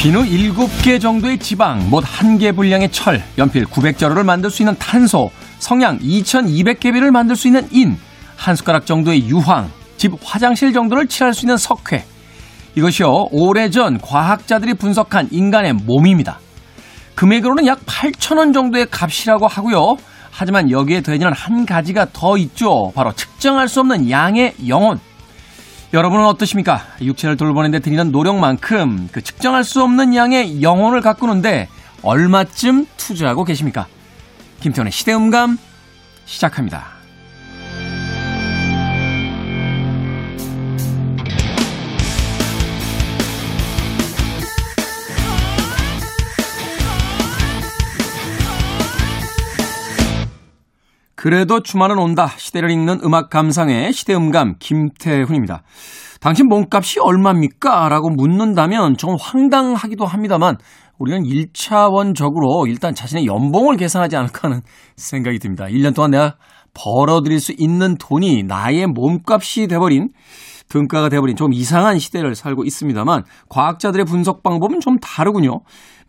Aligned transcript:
비누 0.00 0.22
7개 0.22 0.98
정도의 0.98 1.36
지방, 1.36 1.90
못 1.90 2.02
1개 2.02 2.56
분량의 2.56 2.90
철, 2.90 3.22
연필 3.36 3.66
900자루를 3.66 4.24
만들 4.24 4.50
수 4.50 4.62
있는 4.62 4.74
탄소, 4.78 5.30
성냥 5.58 5.98
2200개비를 5.98 7.10
만들 7.10 7.36
수 7.36 7.48
있는 7.48 7.68
인, 7.70 7.98
한 8.34 8.56
숟가락 8.56 8.86
정도의 8.86 9.28
유황, 9.28 9.70
집 9.98 10.12
화장실 10.22 10.72
정도를 10.72 11.06
칠할 11.06 11.34
수 11.34 11.44
있는 11.44 11.58
석회. 11.58 12.06
이것이요, 12.76 13.26
오래전 13.30 14.00
과학자들이 14.00 14.72
분석한 14.72 15.28
인간의 15.32 15.74
몸입니다. 15.74 16.38
금액으로는 17.14 17.66
약 17.66 17.84
8천원 17.84 18.54
정도의 18.54 18.86
값이라고 18.90 19.48
하고요. 19.48 19.98
하지만 20.30 20.70
여기에 20.70 21.02
더해지는 21.02 21.34
한 21.34 21.66
가지가 21.66 22.06
더 22.14 22.38
있죠. 22.38 22.90
바로 22.94 23.12
측정할 23.12 23.68
수 23.68 23.80
없는 23.80 24.08
양의 24.08 24.54
영혼. 24.66 24.98
여러분은 25.92 26.24
어떠십니까? 26.26 26.82
육체를 27.00 27.36
돌보는데 27.36 27.80
드리는 27.80 28.12
노력만큼 28.12 29.08
그 29.10 29.22
측정할 29.22 29.64
수 29.64 29.82
없는 29.82 30.14
양의 30.14 30.62
영혼을 30.62 31.00
가꾸는데 31.00 31.68
얼마쯤 32.02 32.86
투자하고 32.96 33.44
계십니까? 33.44 33.86
김태훈의 34.60 34.92
시대음감 34.92 35.58
시작합니다. 36.26 36.99
그래도 51.22 51.60
주말은 51.60 51.98
온다. 51.98 52.28
시대를 52.28 52.70
읽는 52.70 53.00
음악 53.04 53.28
감상의 53.28 53.92
시대음감 53.92 54.54
김태훈입니다. 54.58 55.62
당신 56.18 56.48
몸값이 56.48 56.98
얼마입니까? 56.98 57.90
라고 57.90 58.08
묻는다면 58.08 58.96
좀 58.96 59.16
황당하기도 59.20 60.06
합니다만 60.06 60.56
우리는 60.98 61.22
1차원적으로 61.22 62.66
일단 62.66 62.94
자신의 62.94 63.26
연봉을 63.26 63.76
계산하지 63.76 64.16
않을까 64.16 64.48
하는 64.48 64.62
생각이 64.96 65.38
듭니다. 65.40 65.66
1년 65.66 65.94
동안 65.94 66.12
내가 66.12 66.36
벌어들일 66.72 67.38
수 67.38 67.52
있는 67.54 67.96
돈이 67.96 68.44
나의 68.44 68.86
몸값이 68.86 69.66
돼버린 69.66 70.08
등가가 70.70 71.10
돼버린 71.10 71.36
좀 71.36 71.52
이상한 71.52 71.98
시대를 71.98 72.34
살고 72.34 72.64
있습니다만 72.64 73.24
과학자들의 73.50 74.06
분석 74.06 74.42
방법은 74.42 74.80
좀 74.80 74.96
다르군요. 74.98 75.60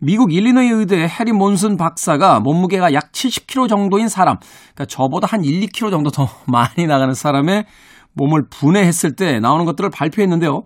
미국 0.04 0.32
일리노이 0.32 0.68
의대 0.68 1.06
해리 1.06 1.30
몬슨 1.30 1.76
박사가 1.76 2.40
몸무게가 2.40 2.92
약 2.92 3.12
70kg 3.12 3.68
정도인 3.68 4.08
사람, 4.08 4.38
그러니까 4.74 4.86
저보다 4.86 5.28
한 5.30 5.44
1, 5.44 5.60
2kg 5.60 5.92
정도 5.92 6.10
더 6.10 6.28
많이 6.50 6.88
나가는 6.88 7.14
사람의 7.14 7.66
몸을 8.14 8.48
분해했을 8.50 9.14
때 9.14 9.38
나오는 9.38 9.64
것들을 9.64 9.90
발표했는데요. 9.90 10.62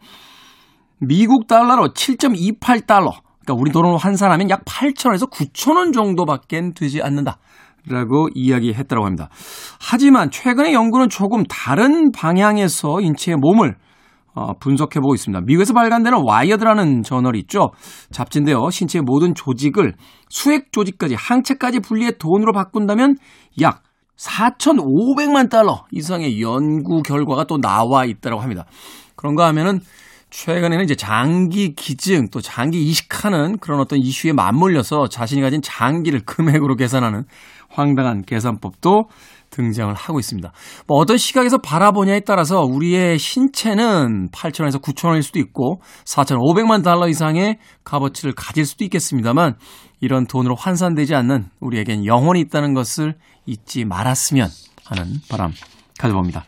미국 1.00 1.46
달러로 1.48 1.88
7.28달러, 1.88 3.12
그러니까 3.44 3.54
우리 3.58 3.70
돈으로 3.72 3.98
환산하면 3.98 4.48
약 4.48 4.64
8천원에서 4.64 5.30
9천원 5.30 5.92
정도밖에 5.92 6.70
되지 6.74 7.02
않는다. 7.02 7.36
라고 7.88 8.28
이야기했다고 8.34 9.04
합니다. 9.04 9.28
하지만 9.80 10.30
최근의 10.32 10.72
연구는 10.72 11.08
조금 11.08 11.44
다른 11.44 12.10
방향에서 12.10 13.00
인체의 13.00 13.36
몸을 13.36 13.76
어, 14.36 14.52
분석해 14.60 15.00
보고 15.00 15.14
있습니다. 15.14 15.40
미국에서 15.46 15.72
발간되는 15.72 16.22
와이어드라는 16.24 17.02
저널이 17.02 17.40
있죠. 17.40 17.70
잡지인데요. 18.12 18.68
신체의 18.70 19.02
모든 19.02 19.34
조직을 19.34 19.94
수액 20.28 20.72
조직까지 20.72 21.14
항체까지 21.14 21.80
분리해 21.80 22.12
돈으로 22.18 22.52
바꾼다면 22.52 23.16
약 23.62 23.82
4,500만 24.16 25.48
달러 25.50 25.84
이상의 25.90 26.42
연구 26.42 27.02
결과가 27.02 27.44
또 27.44 27.58
나와 27.58 28.04
있다고 28.04 28.40
합니다. 28.40 28.66
그런가 29.16 29.46
하면은 29.48 29.80
최근에는 30.28 30.84
이제 30.84 30.94
장기 30.94 31.74
기증 31.74 32.28
또 32.30 32.42
장기 32.42 32.82
이식하는 32.82 33.56
그런 33.58 33.80
어떤 33.80 33.98
이슈에 33.98 34.32
맞물려서 34.32 35.08
자신이 35.08 35.40
가진 35.40 35.62
장기를 35.62 36.20
금액으로 36.26 36.76
계산하는 36.76 37.24
황당한 37.70 38.22
계산법도 38.22 39.04
등장을 39.50 39.92
하고 39.94 40.18
있습니다. 40.18 40.52
뭐 40.86 40.98
어떤 40.98 41.16
시각에서 41.16 41.58
바라보냐에 41.58 42.20
따라서 42.20 42.60
우리의 42.60 43.18
신체는 43.18 44.30
8천원에서 44.30 44.82
9천원일 44.82 45.22
수도 45.22 45.38
있고 45.38 45.80
4,500만 46.04 46.82
달러 46.82 47.08
이상의 47.08 47.58
값어치를 47.84 48.34
가질 48.34 48.66
수도 48.66 48.84
있겠습니다만 48.84 49.54
이런 50.00 50.26
돈으로 50.26 50.54
환산되지 50.54 51.14
않는 51.14 51.46
우리에겐 51.60 52.04
영혼이 52.04 52.40
있다는 52.40 52.74
것을 52.74 53.14
잊지 53.46 53.84
말았으면 53.84 54.48
하는 54.84 55.14
바람 55.28 55.52
가져봅니다. 55.98 56.44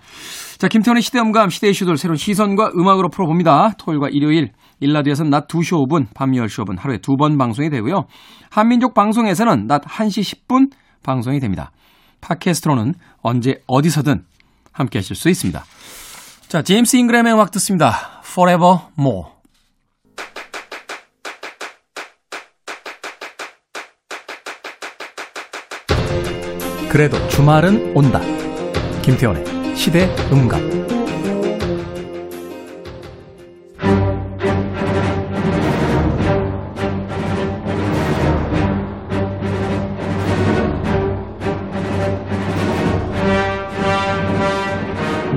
자, 0.58 0.68
김태훈의 0.68 1.02
시대음감, 1.02 1.50
시대 1.50 1.68
이슈들 1.70 1.96
새로운 1.96 2.16
시선과 2.16 2.72
음악으로 2.76 3.08
풀어봅니다. 3.10 3.74
토요일과 3.78 4.08
일요일, 4.10 4.50
일라디오에서는 4.80 5.30
낮 5.30 5.46
2시 5.48 5.88
5분, 5.88 6.06
밤 6.14 6.32
10시 6.32 6.64
5분 6.64 6.78
하루에 6.78 6.98
두 6.98 7.16
번 7.16 7.38
방송이 7.38 7.70
되고요. 7.70 8.06
한민족 8.50 8.94
방송에서는 8.94 9.66
낮 9.66 9.82
1시 9.82 10.46
10분 10.46 10.70
방송이 11.02 11.40
됩니다. 11.40 11.70
팟캐스트로는 12.20 12.94
언제 13.22 13.62
어디서든 13.66 14.24
함께 14.72 14.98
하실 14.98 15.16
수 15.16 15.28
있습니다. 15.28 15.64
자, 16.48 16.62
제임스 16.62 16.96
잉그램의 16.96 17.32
음악 17.34 17.50
듣습니다. 17.52 18.22
Forever 18.24 18.78
More. 18.98 19.38
그래도 26.90 27.28
주말은 27.28 27.94
온다. 27.94 28.20
김태원의 29.02 29.76
시대 29.76 30.06
음감. 30.32 30.97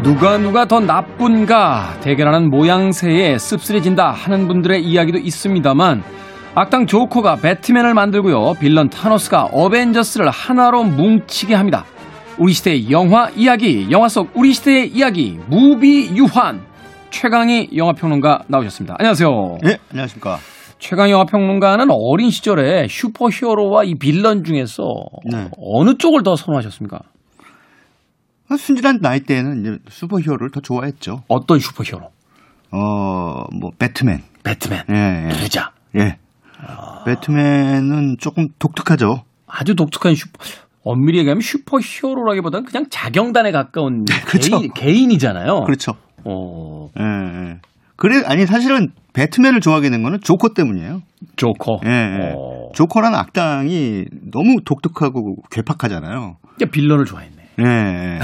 누가 0.03 0.39
누가 0.39 0.65
더 0.65 0.79
나쁜가 0.79 1.99
대결하는 2.01 2.49
모양새에 2.49 3.37
씁쓸해진다 3.37 4.09
하는 4.09 4.47
분들의 4.47 4.83
이야기도 4.83 5.19
있습니다만 5.19 6.03
악당 6.55 6.87
조커가 6.87 7.35
배트맨을 7.35 7.93
만들고요. 7.93 8.55
빌런 8.59 8.89
타노스가 8.89 9.49
어벤져스를 9.51 10.29
하나로 10.29 10.83
뭉치게 10.85 11.53
합니다. 11.53 11.85
우리 12.39 12.53
시대의 12.53 12.89
영화 12.89 13.29
이야기 13.35 13.91
영화 13.91 14.09
속 14.09 14.31
우리 14.33 14.53
시대의 14.53 14.89
이야기 14.89 15.37
무비 15.47 16.15
유환. 16.15 16.61
최강희 17.11 17.69
영화평론가 17.75 18.45
나오셨습니다. 18.47 18.95
안녕하세요. 18.97 19.29
네 19.61 19.77
안녕하십니까. 19.91 20.39
최강 20.79 21.11
영화평론가는 21.11 21.87
어린 21.91 22.31
시절에 22.31 22.87
슈퍼히어로와 22.89 23.83
이 23.83 23.93
빌런 23.99 24.43
중에서 24.43 24.83
네. 25.31 25.47
어느 25.61 25.93
쪽을 25.95 26.23
더 26.23 26.35
선호하셨습니까? 26.35 27.01
순진한 28.57 28.99
나이 29.01 29.21
때는 29.21 29.61
이제 29.61 29.77
superhero를 29.89 30.51
더 30.51 30.59
좋아했죠. 30.61 31.23
어떤 31.27 31.59
슈퍼히어로? 31.59 32.05
어, 32.71 32.77
뭐 33.59 33.71
배트맨. 33.77 34.21
배트맨. 34.43 34.83
예. 34.91 35.29
예. 35.29 35.41
부자. 35.41 35.71
예. 35.97 36.17
아... 36.65 37.03
배트맨은 37.05 38.17
조금 38.19 38.47
독특하죠. 38.59 39.23
아주 39.47 39.75
독특한 39.75 40.15
슈퍼. 40.15 40.43
엄밀히 40.83 41.19
얘기하면 41.19 41.41
superhero라기보다는 41.41 42.65
그냥 42.65 42.85
자경단에 42.89 43.51
가까운 43.51 44.05
그렇죠. 44.25 44.59
개인, 44.59 44.73
개인이잖아요. 44.73 45.61
그렇죠. 45.65 45.93
어. 46.25 46.87
예, 46.99 47.03
예. 47.03 47.59
그래 47.95 48.23
아니 48.25 48.47
사실은 48.47 48.89
배트맨을 49.13 49.61
좋아하게 49.61 49.89
된 49.91 50.01
거는 50.01 50.21
조커 50.21 50.53
때문이에요. 50.55 51.01
조커. 51.35 51.81
예. 51.85 51.89
예. 51.89 52.33
어. 52.35 52.71
조커라는 52.73 53.17
악당이 53.17 54.05
너무 54.31 54.61
독특하고 54.65 55.35
괴팍하잖아요. 55.51 56.37
빌런을 56.71 57.05
좋아했네. 57.05 57.40
네. 57.63 58.19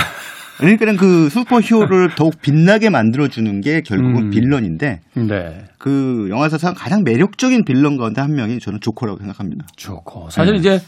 그러니까는 0.57 0.97
그 0.97 1.29
슈퍼히어로를 1.29 2.15
더욱 2.15 2.41
빛나게 2.41 2.89
만들어주는 2.89 3.61
게 3.61 3.81
결국은 3.81 4.25
음. 4.25 4.29
빌런인데 4.31 5.01
네. 5.13 5.65
그 5.77 6.27
영화사상 6.29 6.73
가장 6.75 7.03
매력적인 7.03 7.63
빌런 7.63 7.97
가운데 7.97 8.21
한 8.21 8.33
명이 8.33 8.59
저는 8.59 8.79
조커라고 8.81 9.19
생각합니다. 9.19 9.65
조커. 9.75 10.29
사실 10.31 10.53
네. 10.53 10.59
이제 10.59 10.79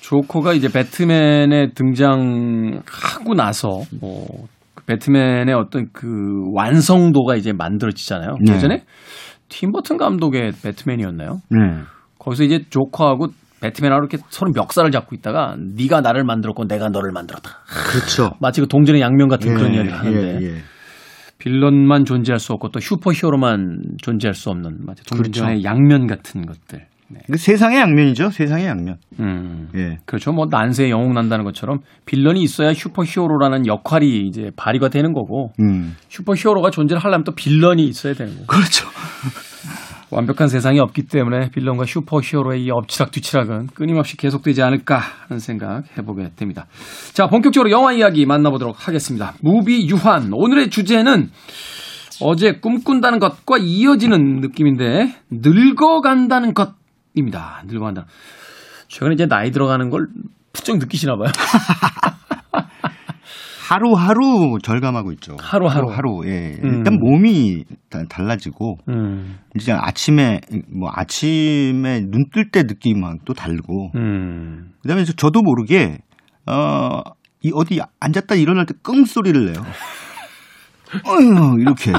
조커가 0.00 0.54
이제 0.54 0.68
배트맨에 0.70 1.72
등장하고 1.74 3.34
나서 3.34 3.82
뭐그 4.00 4.84
배트맨의 4.86 5.54
어떤 5.54 5.88
그 5.92 6.06
완성도가 6.54 7.34
이제 7.34 7.52
만들어지잖아요. 7.52 8.36
네. 8.46 8.54
예전에 8.54 8.84
팀 9.48 9.62
버튼 9.62 9.96
감독의 9.96 10.52
배트맨이었나요? 10.62 11.40
네. 11.50 11.58
거기서 12.18 12.44
이제 12.44 12.60
조커하고 12.70 13.28
배트맨하고 13.60 14.00
이렇게 14.02 14.18
서로 14.30 14.52
멱살을 14.54 14.90
잡고 14.90 15.14
있다가 15.14 15.56
네가 15.58 16.00
나를 16.00 16.24
만들었고 16.24 16.66
내가 16.66 16.88
너를 16.88 17.12
만들었다. 17.12 17.50
그렇죠. 17.90 18.32
마치 18.40 18.60
그 18.60 18.68
동전의 18.68 19.00
양면 19.00 19.28
같은 19.28 19.50
예, 19.50 19.54
그런 19.54 19.74
이야기를 19.74 19.98
하는데 19.98 20.38
예, 20.40 20.46
예. 20.46 20.54
villain만 21.38 22.04
존재할 22.04 22.38
수 22.38 22.52
없고 22.52 22.70
또 22.70 22.80
superhero만 22.80 23.82
존재할 24.02 24.34
수 24.34 24.50
없는 24.50 24.78
마치 24.86 25.02
동전의 25.04 25.62
그렇죠. 25.62 25.64
양면 25.64 26.06
같은 26.06 26.46
것들. 26.46 26.86
네. 27.12 27.20
그 27.26 27.36
세상의 27.36 27.78
양면이죠. 27.80 28.30
세상의 28.30 28.66
양면. 28.66 28.96
음, 29.18 29.68
예. 29.74 29.98
그렇죠. 30.06 30.32
뭐 30.32 30.46
난세에 30.48 30.90
영웅 30.90 31.12
난다는 31.12 31.44
것처럼 31.44 31.80
villain이 32.06 32.40
있어야 32.40 32.72
superhero라는 32.72 33.66
역할이 33.66 34.26
이제 34.28 34.50
발휘가 34.56 34.90
되는 34.90 35.12
거고 35.12 35.52
음. 35.60 35.96
superhero가 36.08 36.70
존재를 36.70 37.02
하려면 37.02 37.24
또 37.24 37.32
villain이 37.34 37.84
있어야 37.84 38.14
되는 38.14 38.32
거고. 38.34 38.46
그렇죠. 38.46 38.86
완벽한 40.12 40.48
세상이 40.48 40.80
없기 40.80 41.06
때문에 41.06 41.50
빌런과 41.50 41.84
슈퍼히어로의 41.86 42.64
이 42.64 42.70
엎치락뒤치락은 42.70 43.68
끊임없이 43.68 44.16
계속되지 44.16 44.62
않을까 44.62 44.98
하는 44.98 45.38
생각 45.38 45.84
해보게 45.96 46.30
됩니다. 46.36 46.66
자, 47.12 47.28
본격적으로 47.28 47.70
영화 47.70 47.92
이야기 47.92 48.26
만나보도록 48.26 48.88
하겠습니다. 48.88 49.34
무비 49.40 49.88
유한. 49.88 50.30
오늘의 50.32 50.70
주제는 50.70 51.30
어제 52.20 52.52
꿈꾼다는 52.60 53.18
것과 53.18 53.58
이어지는 53.58 54.40
느낌인데 54.40 55.14
늙어간다는 55.30 56.54
것입니다. 56.54 57.62
늙어간다. 57.66 58.06
최근에 58.88 59.14
이제 59.14 59.26
나이 59.26 59.50
들어가는 59.52 59.88
걸 59.90 60.08
부쩍 60.52 60.78
느끼시나 60.78 61.16
봐요. 61.16 61.30
하루하루 63.74 64.58
절감하고 64.60 65.12
있죠. 65.12 65.36
하루하루. 65.40 65.90
하루, 65.92 66.22
예. 66.26 66.56
음. 66.64 66.78
일단 66.78 66.94
몸이 66.98 67.64
달라지고, 68.08 68.78
음. 68.88 69.38
이제 69.54 69.72
아침에, 69.72 70.40
뭐 70.76 70.90
아침에 70.92 72.00
눈 72.00 72.24
뜰 72.32 72.50
때 72.50 72.64
느낌은 72.64 73.20
또 73.24 73.32
다르고, 73.32 73.92
음. 73.94 74.72
그 74.82 74.88
다음에 74.88 75.04
저도 75.04 75.42
모르게, 75.42 75.98
어, 76.46 77.00
이 77.42 77.52
어디 77.54 77.80
앉았다 78.00 78.34
일어날 78.34 78.66
때 78.66 78.74
끙 78.82 79.04
소리를 79.04 79.46
내요. 79.46 79.62
어휴, 81.06 81.60
이렇게. 81.60 81.92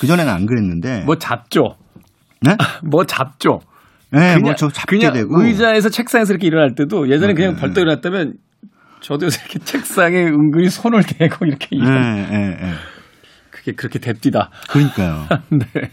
그전에는 0.00 0.30
안 0.30 0.44
그랬는데. 0.44 1.04
뭐 1.06 1.16
잡죠? 1.16 1.76
네? 2.42 2.54
뭐 2.84 3.04
잡죠? 3.06 3.60
네, 4.10 4.34
그냥, 4.34 4.42
뭐저 4.42 4.68
잡게 4.68 4.98
그냥 4.98 5.14
되고. 5.14 5.42
의자에서 5.42 5.88
책상에서 5.88 6.32
이렇게 6.34 6.46
일어날 6.48 6.74
때도 6.74 7.08
예전에 7.08 7.32
그냥 7.32 7.54
네, 7.54 7.60
벌떡 7.60 7.78
일어났다면 7.82 8.34
저도 9.00 9.26
이렇게 9.26 9.58
책상에 9.58 10.24
은근히 10.24 10.68
손을 10.68 11.02
대고 11.02 11.46
이렇게 11.46 11.76
네, 11.76 12.26
네, 12.30 12.56
네. 12.60 12.72
그게 13.50 13.72
그렇게 13.72 13.98
됩디다. 13.98 14.50
그러니까요. 14.68 15.26
네. 15.50 15.90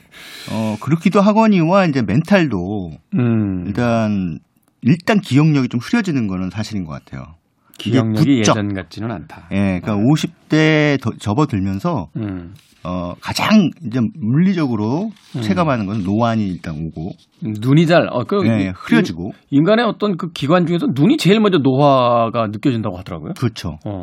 어 0.51 0.77
그렇기도 0.81 1.21
하거니와 1.21 1.85
이제 1.85 2.01
멘탈도 2.01 2.91
음. 3.15 3.63
일단 3.67 4.39
일단 4.81 5.19
기억력이 5.21 5.69
좀 5.69 5.79
흐려지는 5.81 6.27
거는 6.27 6.49
사실인 6.49 6.85
것 6.85 6.91
같아요. 6.91 7.35
기억력이 7.77 8.39
예전 8.39 8.73
같지는 8.73 9.11
않다. 9.11 9.47
예, 9.51 9.79
그러니까 9.81 9.95
50대 9.95 11.01
더 11.01 11.11
접어들면서 11.17 12.09
음. 12.17 12.53
어, 12.85 13.13
가장 13.21 13.69
이제 13.85 14.01
물리적으로 14.19 15.11
음. 15.35 15.41
체감하는 15.41 15.85
것은 15.85 16.03
노안이 16.03 16.45
일단 16.47 16.75
오고 16.75 17.11
눈이 17.41 17.87
잘 17.87 18.07
어, 18.11 18.25
그, 18.25 18.35
네, 18.35 18.73
흐려지고 18.75 19.31
인간의 19.51 19.85
어떤 19.85 20.17
그 20.17 20.31
기관 20.31 20.65
중에서 20.65 20.87
눈이 20.93 21.17
제일 21.17 21.39
먼저 21.39 21.59
노화가 21.59 22.47
느껴진다고 22.47 22.97
하더라고요. 22.97 23.33
그렇죠. 23.37 23.77
어. 23.85 24.01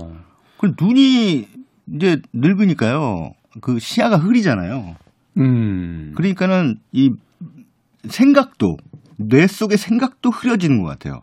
그 0.58 0.72
눈이 0.80 1.46
이제 1.94 2.20
늙으니까요. 2.32 3.32
그 3.60 3.78
시야가 3.78 4.16
흐리잖아요. 4.16 4.94
음. 5.38 6.12
그러니까는 6.16 6.76
이 6.92 7.10
생각도 8.08 8.76
뇌 9.18 9.46
속의 9.46 9.76
생각도 9.76 10.30
흐려지는 10.30 10.82
것 10.82 10.88
같아요. 10.88 11.20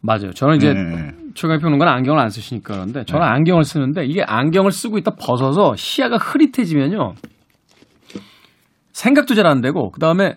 맞아요. 0.00 0.32
저는 0.32 0.56
이제 0.56 0.72
네. 0.72 1.12
최강희 1.34 1.60
평론가는 1.60 1.92
안경을 1.92 2.20
안 2.20 2.30
쓰시니까 2.30 2.74
그런데 2.74 3.04
저는 3.04 3.26
네. 3.26 3.32
안경을 3.32 3.64
쓰는데 3.64 4.04
이게 4.06 4.22
안경을 4.22 4.70
쓰고 4.72 4.98
있다 4.98 5.12
벗어서 5.18 5.74
시야가 5.76 6.16
흐릿해지면요. 6.18 7.14
생각도 8.92 9.34
잘 9.34 9.46
안 9.46 9.60
되고 9.60 9.90
그다음에 9.90 10.36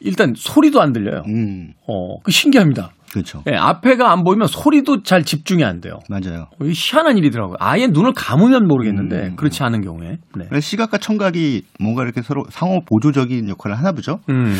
일단 0.00 0.34
소리도 0.36 0.80
안 0.80 0.92
들려요. 0.92 1.22
음. 1.28 1.72
어, 1.86 2.20
그 2.22 2.30
신기합니다. 2.30 2.90
그렇죠. 3.12 3.42
네, 3.46 3.56
앞에가 3.56 4.10
안 4.10 4.24
보이면 4.24 4.48
소리도 4.48 5.04
잘 5.04 5.22
집중이 5.22 5.62
안 5.62 5.80
돼요. 5.80 6.00
맞아요. 6.10 6.48
이 6.62 6.72
희한한 6.74 7.16
일이더라고요. 7.16 7.56
아예 7.60 7.86
눈을 7.86 8.12
감으면 8.12 8.66
모르겠는데 8.66 9.28
음. 9.28 9.36
그렇지 9.36 9.62
않은 9.62 9.82
경우에. 9.82 10.18
네. 10.36 10.60
시각과 10.60 10.98
청각이 10.98 11.62
뭔가 11.78 12.02
이렇게 12.02 12.22
서로 12.22 12.44
상호 12.50 12.80
보조적인 12.80 13.48
역할을 13.48 13.78
하나 13.78 13.92
보죠. 13.92 14.18
음. 14.30 14.56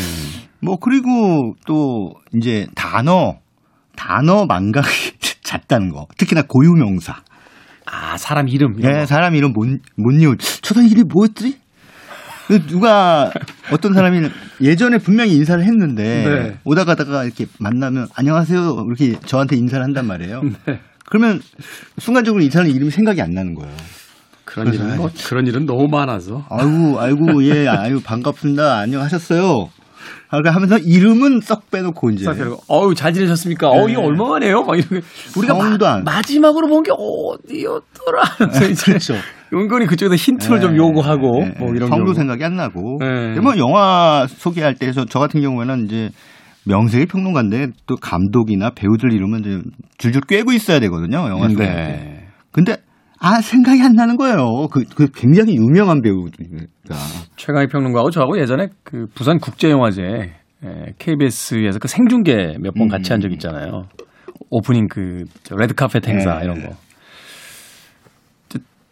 뭐 0.61 0.77
그리고 0.77 1.53
또 1.67 2.13
이제 2.33 2.67
단어 2.75 3.35
단어 3.95 4.45
망각이 4.45 4.87
잦다는 5.43 5.89
거. 5.89 6.07
특히나 6.17 6.43
고유명사. 6.47 7.15
아, 7.85 8.17
사람 8.17 8.47
이름. 8.47 8.75
네, 8.77 9.05
사람 9.05 9.35
이름 9.35 9.53
못, 9.53 9.67
못 9.95 10.13
외우. 10.19 10.35
저 10.37 10.73
사람 10.73 10.89
이름이 10.89 11.09
뭐였지? 11.13 11.59
그 12.47 12.65
누가 12.67 13.31
어떤 13.71 13.93
사람이 13.93 14.29
예전에 14.61 14.99
분명히 14.99 15.33
인사를 15.35 15.63
했는데 15.63 16.03
네. 16.25 16.59
오다 16.63 16.85
가다가 16.85 17.23
이렇게 17.23 17.47
만나면 17.59 18.07
안녕하세요 18.15 18.85
이렇게 18.87 19.19
저한테 19.25 19.55
인사를 19.55 19.83
한단 19.83 20.05
말이에요. 20.05 20.41
네. 20.67 20.79
그러면 21.05 21.41
순간적으로 21.97 22.43
이 22.43 22.49
사람 22.51 22.69
이름이 22.69 22.91
생각이 22.91 23.21
안 23.21 23.31
나는 23.31 23.55
거예요. 23.55 23.73
그런 24.43 24.71
일은 24.71 24.97
뭐, 24.97 25.09
그런 25.27 25.47
일은 25.47 25.65
너무 25.65 25.87
많아서. 25.87 26.45
아이고 26.51 26.99
아이고 26.99 27.43
예 27.45 27.67
아유 27.67 27.99
반갑습니다 28.03 28.77
안녕하셨어요. 28.77 29.69
그러니까 30.37 30.55
하면서 30.55 30.77
이름은 30.77 31.41
썩 31.41 31.69
빼놓고 31.71 32.09
이제. 32.11 32.25
어우, 32.67 32.93
잘 32.95 33.13
지내셨습니까? 33.13 33.69
네. 33.71 33.79
어, 33.79 33.87
이거 33.89 34.01
얼마만에요? 34.01 34.63
막 34.63 34.77
이렇게. 34.77 35.01
우리가 35.37 35.53
마, 35.53 36.01
마지막으로 36.03 36.67
본 36.67 36.83
게 36.83 36.91
어디였더라? 36.91 38.23
이제. 38.71 38.91
그렇죠. 38.91 39.15
은근히 39.53 39.85
그쪽에서 39.85 40.15
힌트를 40.15 40.59
네. 40.59 40.61
좀 40.67 40.75
요구하고 40.77 41.39
네. 41.43 41.53
뭐 41.59 41.73
이런 41.73 41.89
성도 41.89 42.13
생각이 42.13 42.43
안 42.43 42.55
나고. 42.55 42.97
네. 42.99 43.39
뭐 43.39 43.57
영화 43.57 44.25
소개할 44.27 44.75
때저 44.75 45.05
저 45.05 45.19
같은 45.19 45.41
경우에는 45.41 45.85
이제 45.85 46.09
명색의 46.65 47.05
평론가인데 47.05 47.67
또 47.85 47.95
감독이나 47.95 48.71
배우들 48.71 49.13
이름은 49.13 49.39
이제 49.41 49.61
줄줄 49.97 50.21
꿰고 50.27 50.51
있어야 50.51 50.79
되거든요. 50.79 51.27
영화 51.29 51.47
소개할 51.47 51.75
때. 51.75 51.81
네. 51.81 52.27
근데 52.51 52.77
아 53.19 53.41
생각이 53.41 53.81
안 53.81 53.93
나는 53.93 54.17
거예요. 54.17 54.67
그, 54.71 54.83
그 54.95 55.07
굉장히 55.13 55.55
유명한 55.55 56.01
배우가 56.01 56.29
최강희 57.37 57.67
평론가하고 57.67 58.11
저하고 58.11 58.37
예전에 58.39 58.67
그 58.83 59.07
부산 59.15 59.39
국제영화제 59.39 60.33
KBS에서 60.99 61.79
그 61.79 61.87
생중계 61.87 62.57
몇 62.61 62.73
번 62.75 62.87
같이 62.89 63.11
한 63.11 63.21
적 63.21 63.31
있잖아요. 63.33 63.83
오프닝 64.49 64.87
그 64.87 65.23
레드카펫 65.51 66.07
행사 66.07 66.39
네. 66.39 66.45
이런 66.45 66.61
거. 66.61 66.75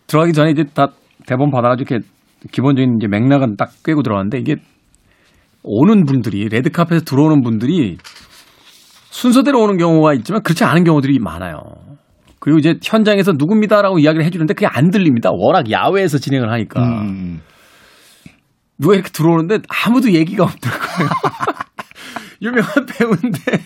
들어가기 0.08 0.34
전에 0.34 0.52
이제 0.52 0.64
다 0.74 0.88
대본 1.28 1.52
받아가지고 1.52 1.96
이렇게 1.96 2.08
기본적인 2.52 2.98
이제 2.98 3.08
맥락은 3.08 3.56
딱 3.58 3.72
꿰고 3.84 4.03
들어갔는데 4.03 4.39
이게 4.39 4.56
오는 5.63 6.03
분들이 6.06 6.48
레드카펫에 6.50 7.00
들어오는 7.06 7.42
분들이 7.42 7.98
순서대로 9.10 9.62
오는 9.62 9.77
경우가 9.77 10.13
있지만 10.15 10.42
그렇지 10.44 10.63
않은 10.63 10.84
경우들이 10.84 11.20
많아요. 11.20 11.58
그리고 12.44 12.60
이제 12.60 12.76
현장에서 12.84 13.32
누굽니다라고 13.38 14.00
이야기를 14.00 14.26
해주는데 14.26 14.54
그게 14.54 14.68
안 14.68 14.92
들립니다. 14.92 15.30
워낙 15.32 15.72
야외에서 15.72 16.18
진행을 16.18 16.52
하니까. 16.52 16.84
음. 16.84 17.40
누가 18.78 18.96
이렇게 18.96 19.10
들어오는데 19.12 19.60
아무도 19.70 20.12
얘기가 20.12 20.44
없더라고요. 20.44 21.08
유명한 22.44 22.86
배우인데 22.86 23.64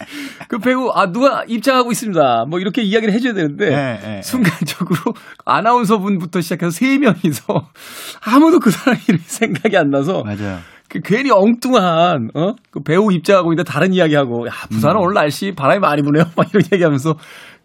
그 0.48 0.60
배우 0.60 0.92
아 0.94 1.12
누가 1.12 1.44
입장하고 1.48 1.92
있습니다. 1.92 2.46
뭐 2.48 2.60
이렇게 2.60 2.84
이야기를 2.84 3.16
해줘야 3.16 3.34
되는데 3.34 3.70
네, 3.72 4.00
네, 4.00 4.22
순간적으로 4.22 5.16
아나운서 5.44 5.98
분부터 5.98 6.42
시작해서 6.42 6.70
세 6.70 7.00
명이서 7.00 7.46
아무도 8.24 8.60
그 8.60 8.70
사람 8.70 9.00
이름이 9.08 9.24
생각이 9.26 9.76
안 9.76 9.90
나서 9.90 10.22
맞아요. 10.24 10.60
그 10.88 11.00
괜히 11.04 11.32
엉뚱한 11.32 12.30
어? 12.36 12.54
그 12.70 12.82
배우 12.82 13.12
입장하고 13.12 13.52
있는데 13.52 13.70
다른 13.70 13.92
이야기하고 13.92 14.48
야 14.48 14.52
부산은 14.70 14.98
음. 14.98 15.02
오늘 15.02 15.16
날씨 15.16 15.52
바람이 15.54 15.80
많이 15.80 16.02
부네요 16.04 16.26
막 16.36 16.48
이런 16.50 16.64
얘기하면서 16.72 17.14
그 17.14 17.18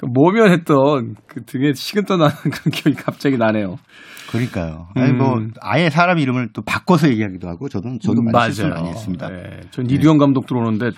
모면했던 0.02 1.14
그 1.26 1.44
등에 1.44 1.72
식은땀 1.74 2.18
나는 2.18 2.34
그런 2.42 2.72
기억이 2.72 2.96
갑자기 2.96 3.36
나네요. 3.38 3.76
그러니까요. 4.30 4.88
아니 4.94 5.12
뭐 5.12 5.34
음. 5.38 5.50
아예 5.60 5.90
사람 5.90 6.18
이름을 6.18 6.48
또 6.52 6.62
바꿔서 6.62 7.08
얘기하기도 7.08 7.48
하고 7.48 7.68
저도 7.68 7.98
저도 8.00 8.22
많이 8.22 8.32
맞아요. 8.32 8.46
실수를 8.46 8.70
많이 8.70 8.88
했습니다. 8.88 9.28
네. 9.28 9.60
전 9.70 9.84
네. 9.84 9.94
이두영 9.94 10.18
감독 10.18 10.46
들어오는데 10.46 10.90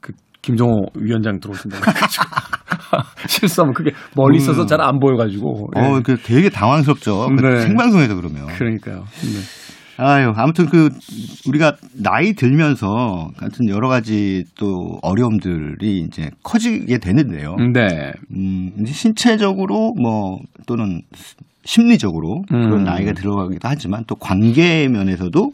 그 0.00 0.12
김정호 0.42 0.86
위원장 0.94 1.38
들어오신다고 1.38 1.82
실수하면 3.28 3.74
그게 3.74 3.90
멀리 4.16 4.38
있어서 4.38 4.62
음. 4.62 4.66
잘안 4.66 4.98
보여가지고. 4.98 5.68
어, 5.76 5.80
네. 5.80 6.02
그 6.02 6.16
되게 6.16 6.48
당황스럽죠. 6.48 7.28
그 7.36 7.42
네. 7.42 7.60
생방송에서 7.60 8.14
그러면. 8.16 8.46
그러니까요. 8.46 9.04
네. 9.04 9.59
아유, 10.00 10.32
아무튼 10.34 10.66
그 10.66 10.88
우리가 11.46 11.76
나이 11.92 12.32
들면서 12.32 13.30
같은 13.36 13.68
여러 13.68 13.88
가지 13.88 14.44
또 14.58 14.98
어려움들이 15.02 16.00
이제 16.00 16.30
커지게 16.42 16.98
되는데요. 16.98 17.56
네. 17.56 18.12
음, 18.30 18.72
이제 18.80 18.92
신체적으로 18.92 19.94
뭐 19.94 20.40
또는 20.66 21.02
심리적으로 21.64 22.44
음. 22.50 22.62
그런 22.62 22.84
나이가 22.84 23.12
들어가기도 23.12 23.68
하지만 23.68 24.04
또 24.06 24.14
관계 24.14 24.88
면에서도 24.88 25.52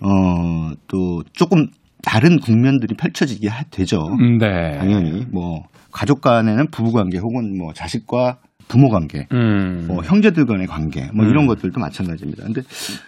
어, 0.00 0.72
또 0.88 1.22
조금 1.32 1.68
다른 2.02 2.40
국면들이 2.40 2.94
펼쳐지게 2.96 3.48
되죠. 3.70 4.16
네. 4.40 4.76
당연히 4.76 5.24
뭐 5.30 5.68
가족 5.92 6.20
간에는 6.20 6.68
부부 6.72 6.90
관계 6.90 7.18
혹은 7.18 7.56
뭐 7.56 7.72
자식과 7.72 8.38
부모 8.68 8.88
관계, 8.88 9.26
음. 9.32 9.84
뭐 9.88 10.02
형제들 10.02 10.46
간의 10.46 10.66
관계, 10.66 11.08
뭐 11.12 11.24
이런 11.24 11.44
음. 11.44 11.46
것들도 11.48 11.78
마찬가지입니다. 11.80 12.44
근데 12.44 12.62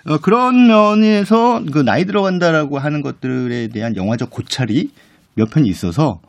어, 0.07 0.19
그런 0.19 0.67
면에서 0.67 1.63
그 1.73 1.81
나이 1.81 2.05
들어간다라고 2.05 2.79
하는 2.79 3.03
것들에 3.03 3.69
대한 3.69 3.97
영화적 3.97 4.31
고찰이 4.31 4.91
몇 5.35 5.51
편이 5.51 5.69
있어서 5.69 6.21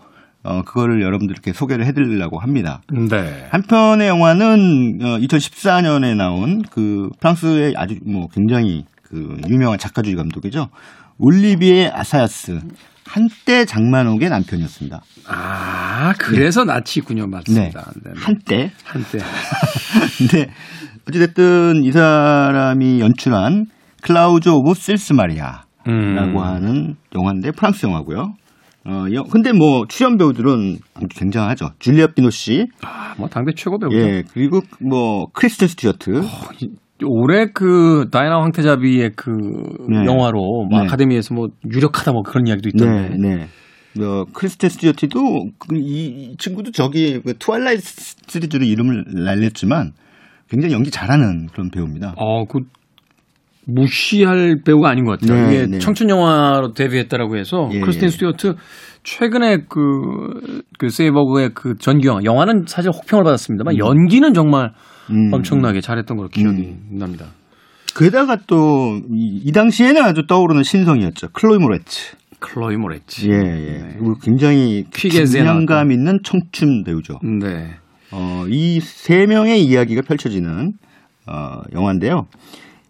어, 0.43 0.61
그거를 0.61 1.01
여러분들께 1.01 1.53
소개를 1.53 1.85
해드리려고 1.87 2.39
합니다. 2.39 2.81
네. 2.91 3.47
한편의 3.49 4.07
영화는 4.07 4.99
어, 5.01 5.17
2014년에 5.17 6.15
나온 6.15 6.61
그 6.61 7.09
프랑스의 7.19 7.73
아주 7.75 7.95
뭐 8.05 8.27
굉장히 8.27 8.85
그 9.01 9.37
유명한 9.49 9.79
작가주의 9.79 10.15
감독이죠. 10.15 10.69
올리비에 11.17 11.89
아사야스 11.93 12.59
한때 13.05 13.65
장만옥의 13.65 14.29
남편이었습니다. 14.29 15.01
아 15.27 16.13
그래서 16.17 16.63
네. 16.63 16.73
나치군요, 16.73 17.27
맞습니다. 17.27 17.91
네. 18.03 18.11
네. 18.13 18.19
한때 18.19 18.71
한때. 18.83 19.19
근데 20.17 20.49
어찌됐든 21.07 21.83
이 21.83 21.91
사람이 21.91 22.99
연출한 22.99 23.67
Clouds 24.01 24.49
of 24.49 24.73
Sils 24.73 25.13
Maria라고 25.13 25.65
음. 25.87 26.37
하는 26.37 26.95
영화인데 27.15 27.51
프랑스 27.51 27.85
영화고요. 27.85 28.33
어, 28.87 29.05
여, 29.13 29.23
근데 29.23 29.51
뭐 29.51 29.85
출연 29.87 30.17
배우들은 30.17 30.77
굉장하죠. 31.09 31.71
줄리엣 31.79 32.07
비노쉬. 32.07 32.67
아, 32.83 33.15
뭐 33.17 33.27
당대 33.27 33.51
최고 33.55 33.79
배우죠. 33.79 33.97
예, 33.97 34.23
그리고 34.31 34.61
뭐 34.79 35.27
크리스틴 35.33 35.67
스튜어트. 35.67 36.19
어, 36.19 36.23
올해 37.03 37.47
그 37.53 38.07
다이나 38.11 38.41
황태자비의 38.41 39.11
그 39.15 39.31
네. 39.89 40.05
영화로 40.05 40.67
뭐 40.69 40.79
네. 40.79 40.85
아카데미에서 40.85 41.33
뭐 41.33 41.47
유력하다 41.69 42.13
뭐 42.13 42.21
그런 42.23 42.47
이야기도 42.47 42.69
있던데. 42.69 43.17
네, 43.17 43.35
네. 43.35 43.47
뭐 43.97 44.25
크리스틴 44.33 44.69
스튜어트도 44.69 45.19
그 45.57 46.16
이 46.16 46.35
친구도 46.37 46.71
저기 46.71 47.21
그 47.21 47.33
Twilight 47.37 47.81
시리즈로 48.27 48.65
이름을 48.65 49.05
날렸지만 49.13 49.93
굉장히 50.49 50.73
연기 50.73 50.91
잘하는 50.91 51.47
그런 51.47 51.69
배우입니다. 51.69 52.13
어, 52.17 52.45
그 52.45 52.59
무시할 53.67 54.57
배우가 54.63 54.89
아닌 54.89 55.05
것 55.05 55.19
같아요. 55.19 55.47
네, 55.47 55.55
이게 55.55 55.65
네. 55.65 55.79
청춘 55.79 56.09
영화로 56.09 56.73
데뷔했다라고 56.73 57.37
해서 57.37 57.69
예, 57.73 57.79
크리스틴 57.79 58.07
예. 58.07 58.11
스튜어트 58.11 58.55
최근에 59.03 59.65
그, 59.69 60.61
그 60.77 60.89
세버그의 60.89 61.51
그 61.53 61.75
전기 61.79 62.07
영화, 62.07 62.21
영화는 62.23 62.65
사실 62.67 62.91
혹평을 62.91 63.23
받았습니다만 63.23 63.75
음. 63.75 63.79
연기는 63.79 64.33
정말 64.33 64.73
음. 65.11 65.33
엄청나게 65.33 65.81
잘했던 65.81 66.17
걸로 66.17 66.29
기억이 66.29 66.61
음. 66.91 66.97
납니다. 66.99 67.27
게다가 67.97 68.37
또 68.47 68.99
이 69.11 69.51
당시에는 69.51 70.01
아주 70.03 70.25
떠오르는 70.27 70.63
신성이었죠. 70.63 71.29
클로이 71.33 71.59
모레츠. 71.59 72.15
클로이 72.39 72.75
모레츠. 72.77 73.27
예, 73.27 73.33
예. 73.33 73.77
네. 73.79 73.97
굉장히 74.21 74.85
긴장감 74.91 75.91
있는 75.91 76.19
청춘 76.23 76.83
배우죠. 76.83 77.19
네. 77.23 77.75
어, 78.11 78.45
이 78.49 78.79
세 78.81 79.25
명의 79.25 79.63
이야기가 79.63 80.01
펼쳐지는 80.01 80.73
어, 81.27 81.61
영화인데요. 81.73 82.27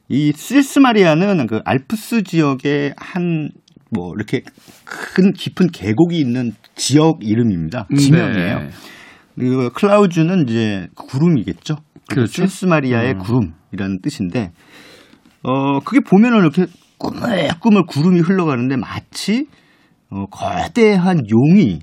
이 0.10 0.34
실스 0.36 0.80
마리아는 0.80 1.48
그 1.48 1.62
알프스 1.66 2.24
지역의 2.24 2.94
한 2.98 3.50
뭐 3.92 4.14
이렇게 4.16 4.42
큰 4.84 5.32
깊은 5.32 5.68
계곡이 5.68 6.20
있는 6.20 6.52
지역 6.76 7.20
이름입니다. 7.22 7.88
네. 7.90 7.98
지명이에요. 7.98 8.60
네. 8.60 8.70
그리고 9.36 9.70
클라우즈는 9.70 10.50
이제 10.50 10.88
구름이겠죠. 10.96 11.76
그렇죠. 12.10 12.32
실스 12.32 12.66
마리아의 12.66 13.14
음. 13.14 13.20
구름이라는 13.20 14.02
뜻인데 14.02 14.52
어 15.44 15.80
그게 15.80 16.00
보면은 16.00 16.40
이렇게 16.40 16.66
꿈을 16.98 17.50
꿈을 17.60 17.84
구름이 17.88 18.22
흘러가는데 18.22 18.78
마치 18.78 19.48
어 20.10 20.26
거대한 20.28 21.22
용이 21.30 21.80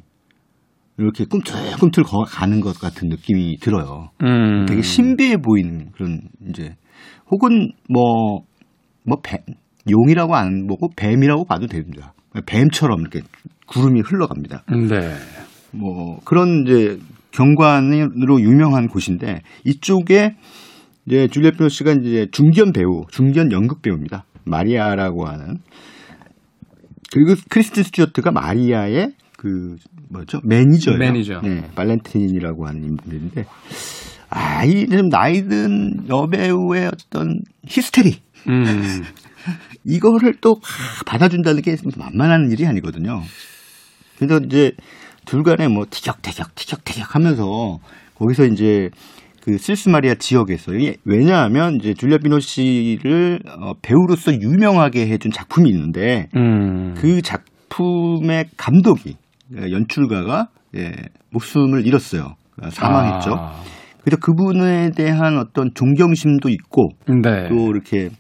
이렇게 0.99 1.25
꿈틀꿈틀 1.25 2.05
가는 2.05 2.61
것 2.61 2.79
같은 2.79 3.09
느낌이 3.09 3.59
들어요. 3.61 4.11
음. 4.23 4.67
되게 4.67 4.83
신비해 4.83 5.39
보이는 5.39 5.91
그런 5.93 6.21
이제 6.49 6.77
혹은 7.31 7.73
뭐, 7.89 8.43
뭐, 9.05 9.19
뱀, 9.23 9.39
용이라고 9.91 10.37
안 10.37 10.67
보고 10.67 10.89
뱀이라고 10.95 11.47
봐도 11.47 11.67
됩니다. 11.67 12.13
뱀처럼 12.47 13.01
이렇게 13.01 13.21
구름이 13.67 14.03
흘러갑니다. 14.03 14.65
네. 14.69 15.15
뭐, 15.73 16.21
그런 16.25 16.65
이제 16.67 16.99
경관으로 17.33 18.41
유명한 18.41 18.89
곳인데 18.89 19.43
이쪽에 19.65 20.37
이제 21.07 21.27
줄리엣 21.29 21.57
비노쉬가 21.57 21.93
이제 21.93 22.29
중견 22.31 22.73
배우, 22.73 23.05
중견 23.11 23.51
연극 23.53 23.83
배우입니다. 23.83 24.25
마리아라고 24.45 25.27
하는. 25.27 25.59
그리고 27.13 27.35
크리스틴 27.51 27.83
스튜어트가 27.85 28.31
마리아의 28.31 29.13
그 29.37 29.77
뭐죠 30.09 30.41
매니저예요. 30.45 30.99
매니저. 30.99 31.41
네, 31.43 31.63
발렌틴이라고 31.75 32.67
하는 32.67 32.85
인물인데 32.85 33.45
아, 34.31 34.65
이 34.65 34.87
좀 34.87 35.09
나이든 35.09 36.09
여배우의 36.09 36.87
어떤 36.87 37.41
히스테리. 37.67 38.15
음. 38.49 39.03
이거를 39.85 40.35
또 40.41 40.61
받아준다는 41.05 41.61
게 41.63 41.77
만만한 41.99 42.51
일이 42.51 42.67
아니거든요. 42.67 43.21
그래서 44.17 44.39
이제 44.47 44.73
둘 45.25 45.43
간에 45.43 45.69
뭐 45.69 45.85
티격태격, 45.89 46.55
티격태격 46.55 47.15
하면서 47.15 47.79
거기서 48.17 48.45
이제 48.47 48.91
그 49.43 49.59
실스마리아 49.59 50.15
지역에서 50.15 50.73
왜냐하면 51.05 51.77
이제 51.77 51.95
줄리아 51.95 52.19
비노 52.19 52.39
씨를 52.39 53.41
어, 53.61 53.73
배우로서 53.83 54.33
유명하게 54.33 55.09
해준 55.09 55.33
작품이 55.33 55.69
있는데 55.71 56.29
음. 56.37 56.95
그 56.97 57.23
작품의 57.23 58.47
감독이 58.57 59.17
연출가가 59.53 60.49
예, 60.77 60.93
목숨을 61.31 61.87
잃었어요. 61.87 62.37
사망했죠. 62.71 63.35
아. 63.35 63.61
그래서 64.05 64.19
그분에 64.21 64.91
대한 64.97 65.39
어떤 65.39 65.71
존경심도 65.75 66.49
있고 66.49 66.91
네. 67.07 67.49
또 67.49 67.71
이렇게 67.71 68.11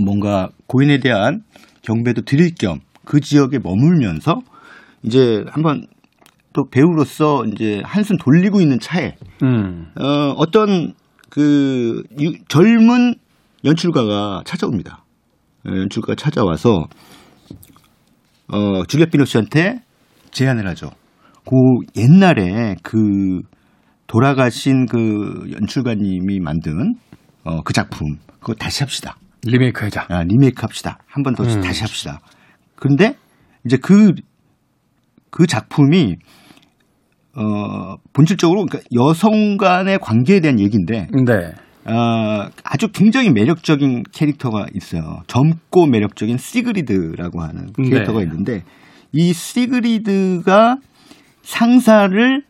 뭔가 0.00 0.48
고인에 0.66 0.98
대한 0.98 1.42
경배도 1.82 2.22
드릴 2.22 2.54
겸 2.54 2.78
그 3.04 3.20
지역에 3.20 3.58
머물면서 3.58 4.40
이제 5.02 5.44
한번 5.48 5.86
또 6.52 6.64
배우로서 6.70 7.44
이제 7.46 7.80
한숨 7.84 8.16
돌리고 8.18 8.60
있는 8.60 8.78
차에 8.78 9.16
음. 9.42 9.86
어, 9.98 10.34
어떤 10.36 10.94
그 11.30 12.02
유, 12.20 12.32
젊은 12.48 13.14
연출가가 13.64 14.42
찾아옵니다. 14.44 15.04
예, 15.68 15.80
연출가가 15.80 16.14
찾아와서 16.16 16.86
어, 18.48 18.84
줄리엣 18.84 19.10
비노씨한테 19.10 19.82
제안을 20.30 20.68
하죠. 20.68 20.90
그 21.44 21.56
옛날에 21.96 22.76
그 22.82 23.40
돌아가신 24.06 24.86
그 24.86 25.50
연출가님이 25.52 26.40
만든 26.40 26.94
어, 27.44 27.62
그 27.62 27.72
작품 27.72 28.18
그거 28.40 28.54
다시 28.54 28.82
합시다. 28.82 29.16
리메이크 29.44 29.84
하자. 29.84 30.06
아, 30.08 30.22
리메이크 30.22 30.60
합시다. 30.60 30.98
한 31.06 31.22
번더 31.22 31.44
음. 31.44 31.60
다시 31.62 31.80
합시다. 31.82 32.20
그런데 32.76 33.16
이제 33.64 33.76
그, 33.76 34.12
그 35.32 35.46
작품이 35.46 36.16
어, 37.34 37.96
본질적으로 38.12 38.66
그러니까 38.66 38.80
여성 38.94 39.56
간의 39.56 39.98
관계에 39.98 40.40
대한 40.40 40.60
얘기인데 40.60 41.08
네. 41.10 41.90
어, 41.90 42.48
아주 42.62 42.88
굉장히 42.92 43.30
매력적인 43.30 44.04
캐릭터가 44.12 44.66
있어요. 44.74 45.22
젊고 45.26 45.86
매력적인 45.86 46.36
시그리드라고 46.36 47.40
하는 47.40 47.72
캐릭터가 47.72 48.18
네. 48.18 48.24
있는데 48.24 48.62
이 49.12 49.32
시그리드가 49.32 50.76
상사를 51.40 52.42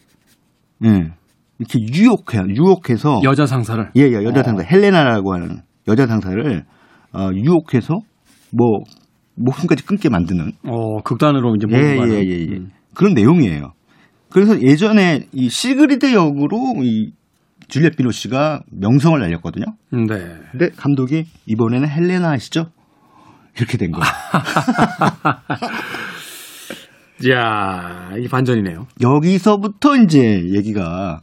음, 0.84 1.12
이렇게 1.58 1.78
유혹해요. 1.94 2.42
유혹해서 2.48 3.20
여자 3.22 3.46
상사를 3.46 3.90
예, 3.96 4.02
예 4.02 4.24
여자 4.24 4.40
어. 4.40 4.42
상사 4.42 4.64
헬레나라고 4.64 5.32
하는 5.34 5.60
여자 5.86 6.08
상사를 6.08 6.64
어, 7.14 7.30
유혹해서 7.32 8.00
뭐 8.50 8.80
목숨까지 9.44 9.84
끊게 9.84 10.08
만드는 10.08 10.52
어 10.64 11.02
극단으로 11.02 11.56
이제 11.56 11.66
예, 11.70 11.76
예, 11.76 12.25
예, 12.25 12.49
예. 12.50 12.56
음. 12.56 12.70
그런 12.94 13.12
내용이에요. 13.14 13.72
그래서 14.28 14.61
예전에 14.61 15.26
이 15.32 15.49
시그리드 15.50 16.14
역으로 16.14 16.75
이 16.82 17.12
줄리엣 17.68 17.96
비노 17.96 18.11
씨가 18.11 18.62
명성을 18.70 19.18
날렸거든요. 19.18 19.64
네. 19.90 20.06
근데 20.50 20.68
감독이 20.76 21.25
이번에는 21.46 21.88
헬레나 21.88 22.30
하시죠? 22.30 22.66
이렇게 23.56 23.78
된 23.78 23.92
거예요. 23.92 24.06
야, 27.30 28.11
이 28.18 28.28
반전이네요. 28.28 28.87
여기서부터 29.00 29.96
이제 29.96 30.42
얘기가 30.54 31.20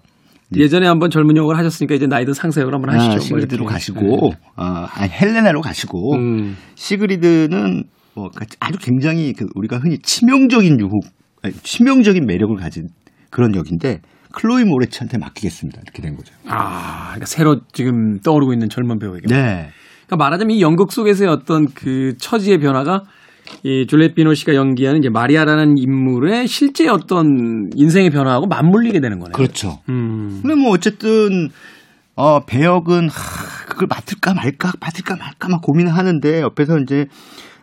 예전에 0.56 0.88
한번 0.88 1.10
젊은 1.10 1.36
역을 1.36 1.58
하셨으니까 1.58 1.96
이제 1.96 2.08
나이든 2.08 2.34
상세 2.34 2.62
역을 2.62 2.74
한번 2.74 2.96
하시죠. 2.96 3.14
아, 3.14 3.20
시그리드로 3.20 3.64
뭐 3.64 3.72
가시고, 3.72 4.30
네. 4.32 4.38
아, 4.56 4.88
헬레나로 5.02 5.62
가시고, 5.62 6.16
음. 6.16 6.58
시그리드는 6.76 7.84
뭐 8.20 8.30
아주 8.60 8.78
굉장히 8.80 9.34
그 9.34 9.48
우리가 9.56 9.78
흔히 9.78 9.98
치명적인 10.00 10.80
유혹, 10.80 11.06
아니, 11.42 11.54
치명적인 11.54 12.26
매력을 12.26 12.56
가진 12.58 12.90
그런 13.30 13.56
역인데 13.56 14.02
클로이 14.34 14.66
모레츠한테 14.66 15.18
맡기겠습니다. 15.18 15.80
이렇게 15.82 16.02
된 16.02 16.16
거죠. 16.16 16.34
아, 16.48 17.06
그러니까 17.12 17.26
새로 17.26 17.62
지금 17.72 18.20
떠오르고 18.20 18.54
있는 18.54 18.70
젊은 18.70 19.00
배우에게. 19.00 19.28
네. 19.28 19.70
그러니까 20.06 20.18
말하자면 20.18 20.58
이 20.58 20.62
연극 20.62 20.92
속에서의 20.92 21.30
어떤 21.30 21.68
그 21.74 22.16
처지의 22.18 22.60
변화가 22.60 23.04
이 23.64 23.88
줄렛 23.88 24.16
비노 24.16 24.34
씨가 24.34 24.54
연기하는 24.54 25.00
이제 25.00 25.10
마리아라는 25.10 25.78
인물의 25.78 26.48
실제 26.48 26.88
어떤 26.90 27.70
인생의 27.74 28.10
변화하고 28.12 28.48
맞물리게 28.48 29.00
되는 29.00 29.20
거네요. 29.20 29.34
그렇죠. 29.34 29.80
음. 29.90 30.40
근데 30.42 30.56
뭐 30.56 30.72
어쨌든 30.72 31.50
어 32.16 32.46
배역은 32.46 33.10
하, 33.10 33.66
그걸 33.66 33.88
맡을까 33.88 34.34
말까 34.34 34.74
맡을까 34.80 35.16
말까 35.16 35.48
막 35.48 35.62
고민을 35.62 35.96
하는데 35.96 36.42
옆에서 36.42 36.80
이제 36.80 37.08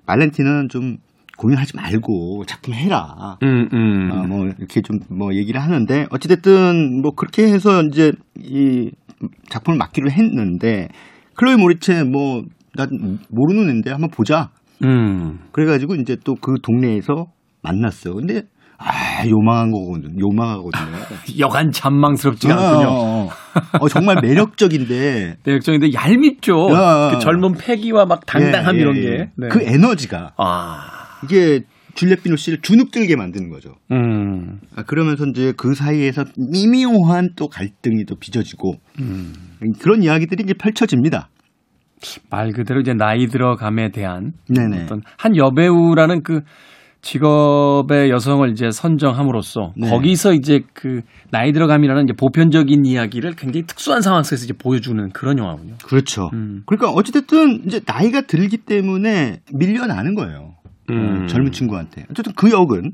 말렌티는 0.06 0.68
좀 0.68 0.96
고민하지 1.36 1.76
말고 1.76 2.44
작품 2.46 2.74
해라. 2.74 3.36
음, 3.42 3.68
음. 3.72 4.10
어, 4.10 4.26
뭐 4.26 4.46
이렇게 4.58 4.80
좀 4.82 4.98
뭐 5.10 5.34
얘기를 5.34 5.60
하는데 5.60 6.06
어찌됐든 6.10 7.02
뭐 7.02 7.12
그렇게 7.12 7.44
해서 7.52 7.82
이제 7.82 8.12
이 8.38 8.90
작품을 9.50 9.78
맡기로 9.78 10.10
했는데 10.10 10.88
클로이 11.34 11.56
모리체 11.56 12.04
뭐난 12.04 13.18
모르는 13.30 13.68
애인데 13.70 13.90
한번 13.90 14.10
보자. 14.10 14.50
음. 14.84 15.40
그래가지고 15.52 15.94
이제 15.96 16.16
또 16.24 16.34
그 16.36 16.54
동네에서 16.62 17.26
만났어요. 17.62 18.14
근데 18.14 18.38
아, 18.38 18.42
요망한 19.28 19.70
거거든요. 19.70 20.14
요망하거든요. 20.20 21.38
여간 21.38 21.70
잔망스럽지가 21.70 22.54
어, 22.54 22.58
않군요. 22.58 22.88
어, 22.88 23.24
어. 23.24 23.30
어, 23.80 23.88
정말 23.88 24.16
매력적인데. 24.22 25.36
매력적인데 25.44 25.92
얄밉죠. 25.92 26.54
어, 26.54 27.10
그 27.12 27.18
젊은 27.18 27.54
패기와 27.54 28.04
막 28.06 28.26
당당함 28.26 28.76
예, 28.76 28.80
이런 28.80 28.96
예, 28.96 29.00
게. 29.00 29.08
예. 29.08 29.30
네. 29.36 29.48
그 29.48 29.62
에너지가. 29.62 30.32
아. 30.36 30.78
이게 31.24 31.62
줄리엣 31.94 32.22
비노 32.22 32.36
씨를 32.36 32.60
주눅들게 32.60 33.16
만드는 33.16 33.48
거죠. 33.48 33.74
음. 33.90 34.60
아, 34.76 34.82
그러면서 34.82 35.24
이제 35.26 35.52
그 35.56 35.74
사이에서 35.74 36.24
미묘한 36.36 37.30
또 37.36 37.48
갈등이 37.48 38.04
또 38.04 38.16
빚어지고 38.16 38.74
음. 39.00 39.32
그런 39.80 40.02
이야기들이 40.02 40.44
이제 40.44 40.54
펼쳐집니다. 40.54 41.30
말 42.30 42.52
그대로 42.52 42.80
이제 42.80 42.92
나이 42.92 43.26
들어감에 43.26 43.90
대한 43.90 44.32
네네. 44.48 44.84
어떤 44.84 45.00
한 45.16 45.36
여배우라는 45.36 46.22
그 46.22 46.42
직업의 47.02 48.10
여성을 48.10 48.50
이제 48.50 48.70
선정함으로써 48.70 49.72
네. 49.76 49.88
거기서 49.88 50.32
이제 50.32 50.62
그 50.72 51.02
나이 51.30 51.52
들어감이라는 51.52 52.04
이제 52.04 52.12
보편적인 52.18 52.84
이야기를 52.84 53.36
굉장히 53.36 53.66
특수한 53.66 54.02
상황 54.02 54.22
속에서 54.22 54.44
이제 54.44 54.54
보여주는 54.54 55.08
그런 55.10 55.38
영화군요. 55.38 55.74
그렇죠. 55.84 56.30
음. 56.32 56.62
그러니까 56.66 56.90
어찌됐든 56.90 57.64
이제 57.66 57.80
나이가 57.86 58.22
들기 58.22 58.56
때문에 58.58 59.40
밀려나는 59.52 60.14
거예요. 60.14 60.54
음. 60.90 61.26
젊은 61.26 61.52
친구한테. 61.52 62.06
어쨌든 62.10 62.32
그 62.34 62.50
역은 62.50 62.92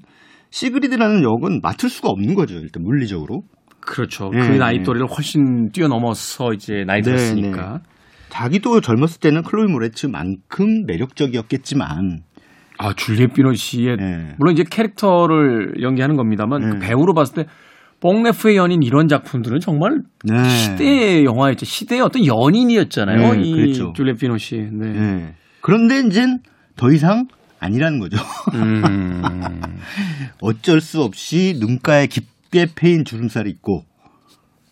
시그리드라는 0.51 1.23
역은 1.23 1.61
맡을 1.63 1.89
수가 1.89 2.09
없는 2.11 2.35
거죠. 2.35 2.57
일단 2.57 2.83
물리적으로. 2.83 3.43
그렇죠. 3.81 4.31
네. 4.31 4.41
그 4.41 4.53
나이 4.57 4.83
또래를 4.83 5.07
훨씬 5.07 5.71
뛰어넘어서 5.73 6.53
이제 6.53 6.85
나이 6.87 7.01
네, 7.01 7.11
들었으니까. 7.11 7.73
네. 7.73 7.79
자기도 8.29 8.81
젊었을 8.81 9.21
때는 9.21 9.43
클로이 9.43 9.71
모레츠만큼 9.71 10.87
매력적이었겠지만 10.87 12.23
아 12.79 12.95
줄리엣 12.95 13.35
비노씨의 13.35 13.97
네. 13.97 14.35
물론 14.39 14.55
이제 14.55 14.65
캐릭터를 14.69 15.83
연기하는 15.83 16.17
겁니다만 16.17 16.61
네. 16.61 16.69
그 16.71 16.79
배우로 16.79 17.15
봤을 17.15 17.35
때 17.45 17.51
뽕레프의 18.01 18.57
연인 18.57 18.83
이런 18.83 19.07
작품들은 19.07 19.61
정말 19.61 20.03
네. 20.25 20.49
시대의 20.49 21.25
영화였죠. 21.25 21.65
시대의 21.65 22.01
어떤 22.01 22.27
연인이었잖아요. 22.27 23.35
네, 23.35 23.43
이. 23.43 23.73
줄리엣 23.95 24.19
비노씨. 24.19 24.57
네. 24.73 24.93
네. 24.93 25.35
그런데 25.61 26.01
이젠 26.01 26.41
더 26.77 26.91
이상 26.91 27.29
아니라는 27.61 28.01
거죠. 28.01 28.17
음. 28.55 29.23
어쩔 30.43 30.81
수 30.81 31.03
없이 31.03 31.57
눈가에 31.61 32.09
깊게 32.09 32.67
패인 32.75 33.05
주름살이 33.05 33.49
있고 33.51 33.85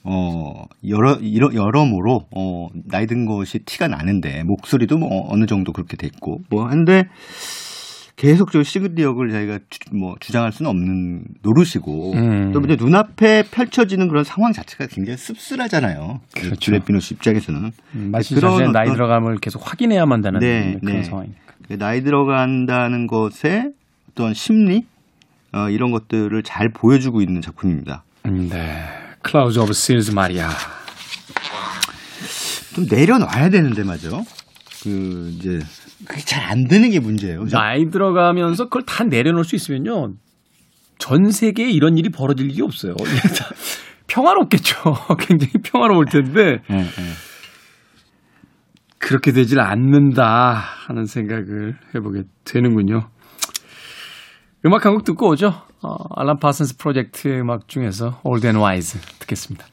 어 0.03 0.65
여러 0.89 1.15
이러, 1.21 1.55
여러모로 1.55 2.27
어 2.35 2.69
나이 2.89 3.07
든 3.07 3.27
것이 3.27 3.61
티가 3.61 3.87
나는데 3.87 4.43
목소리도 4.45 4.99
뭐 4.99 5.31
어느 5.31 5.47
정도 5.47 5.73
그렇게 5.73 5.97
됐고 5.97 6.41
뭐 6.51 6.67
한데 6.67 7.05
계속적으로 8.21 8.65
시그리드 8.65 9.03
역을 9.03 9.31
자기가 9.31 9.61
주, 9.71 9.79
뭐 9.97 10.15
주장할 10.21 10.53
수는 10.53 10.69
없는 10.69 11.25
노릇이고 11.41 12.13
음. 12.13 12.53
또 12.53 12.61
이제 12.61 12.77
눈앞에 12.79 13.45
펼쳐지는 13.51 14.09
그런 14.09 14.25
상황 14.25 14.53
자체가 14.53 14.89
굉장히 14.89 15.17
씁쓸하잖아요. 15.17 16.21
그렇죠. 16.37 16.57
줄리엣 16.57 16.86
비노쉬 16.86 17.15
입장에서는 17.15 17.73
음, 17.95 18.13
그런 18.35 18.73
나이 18.73 18.91
들어감을 18.91 19.39
계속 19.39 19.67
확인해야만 19.67 20.21
되는 20.21 20.39
네, 20.39 20.77
그런 20.83 20.97
네. 20.97 21.03
상황이니까. 21.03 21.41
그 21.67 21.79
나이 21.79 22.03
들어간다는 22.03 23.07
것에 23.07 23.71
어떤 24.11 24.35
심리 24.35 24.85
어, 25.55 25.71
이런 25.71 25.91
것들을 25.91 26.43
잘 26.43 26.69
보여주고 26.69 27.23
있는 27.23 27.41
작품입니다. 27.41 28.05
음, 28.27 28.51
네. 28.51 28.85
Clouds 29.23 29.61
of 29.61 29.73
Sils 29.73 30.11
Maria. 30.11 30.51
좀 32.75 32.85
내려놔야 32.87 33.49
되는데 33.49 33.83
말이죠. 33.83 34.27
그 34.83 35.31
이제 35.35 35.59
그게 36.07 36.21
잘 36.23 36.41
안 36.51 36.65
되는 36.67 36.91
게 36.91 37.01
문제예요. 37.01 37.41
그죠? 37.41 37.57
나이 37.57 37.89
들어가면서 37.91 38.65
그걸 38.65 38.83
다 38.85 39.05
내려놓을 39.05 39.45
수 39.45 39.55
있으면요. 39.57 40.15
전 40.99 41.31
세계에 41.31 41.71
이런 41.71 41.97
일이 41.99 42.09
벌어질 42.11 42.51
일이 42.51 42.61
없어요. 42.63 42.95
평화롭겠죠. 44.09 44.75
굉장히 45.21 45.53
평화로울 45.63 46.07
텐데. 46.07 46.59
네, 46.69 46.77
네. 46.83 46.87
그렇게 48.99 49.33
되질 49.33 49.61
않는다 49.61 50.53
하는 50.87 51.05
생각을 51.07 51.77
해보게 51.95 52.25
되는군요. 52.45 53.09
음악 54.67 54.85
한 54.85 54.93
곡 54.95 55.05
듣고 55.05 55.29
오죠. 55.31 55.49
어, 55.83 55.95
알람 56.17 56.39
파슨스 56.39 56.77
프로젝트 56.77 57.29
음악 57.29 57.67
중에서 57.69 58.21
Old 58.25 58.47
and 58.47 58.61
Wise 58.63 59.01
듣겠습니다. 59.21 59.67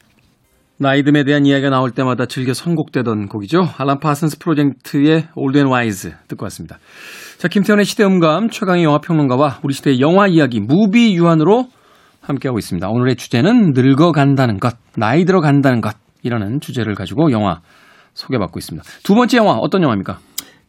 나이듦에 0.80 1.26
대한 1.26 1.44
이야기가 1.44 1.70
나올 1.70 1.90
때마다 1.90 2.26
즐겨 2.26 2.54
선곡되던 2.54 3.28
곡이죠. 3.28 3.68
알란 3.78 3.98
파슨스 3.98 4.38
프로젝트의 4.38 5.26
Old 5.34 5.58
and 5.58 5.66
Wise 5.66 6.14
듣고 6.28 6.44
왔습니다. 6.44 6.78
자, 7.38 7.48
김태훈의 7.48 7.84
시대음감, 7.84 8.48
최광희 8.48 8.84
영화평론가와 8.84 9.58
우리 9.64 9.74
시대의 9.74 10.00
영화 10.00 10.28
이야기, 10.28 10.60
무비 10.60 11.16
유한으로 11.16 11.68
함께하고 12.20 12.58
있습니다. 12.58 12.88
오늘의 12.88 13.16
주제는 13.16 13.72
늙어간다는 13.72 14.60
것, 14.60 14.76
나이 14.96 15.24
들어간다는 15.24 15.80
것, 15.80 15.96
이라는 16.22 16.60
주제를 16.60 16.94
가지고 16.94 17.32
영화 17.32 17.60
소개받고 18.14 18.58
있습니다. 18.58 18.86
두 19.02 19.14
번째 19.14 19.36
영화, 19.38 19.54
어떤 19.54 19.82
영화입니까? 19.82 20.18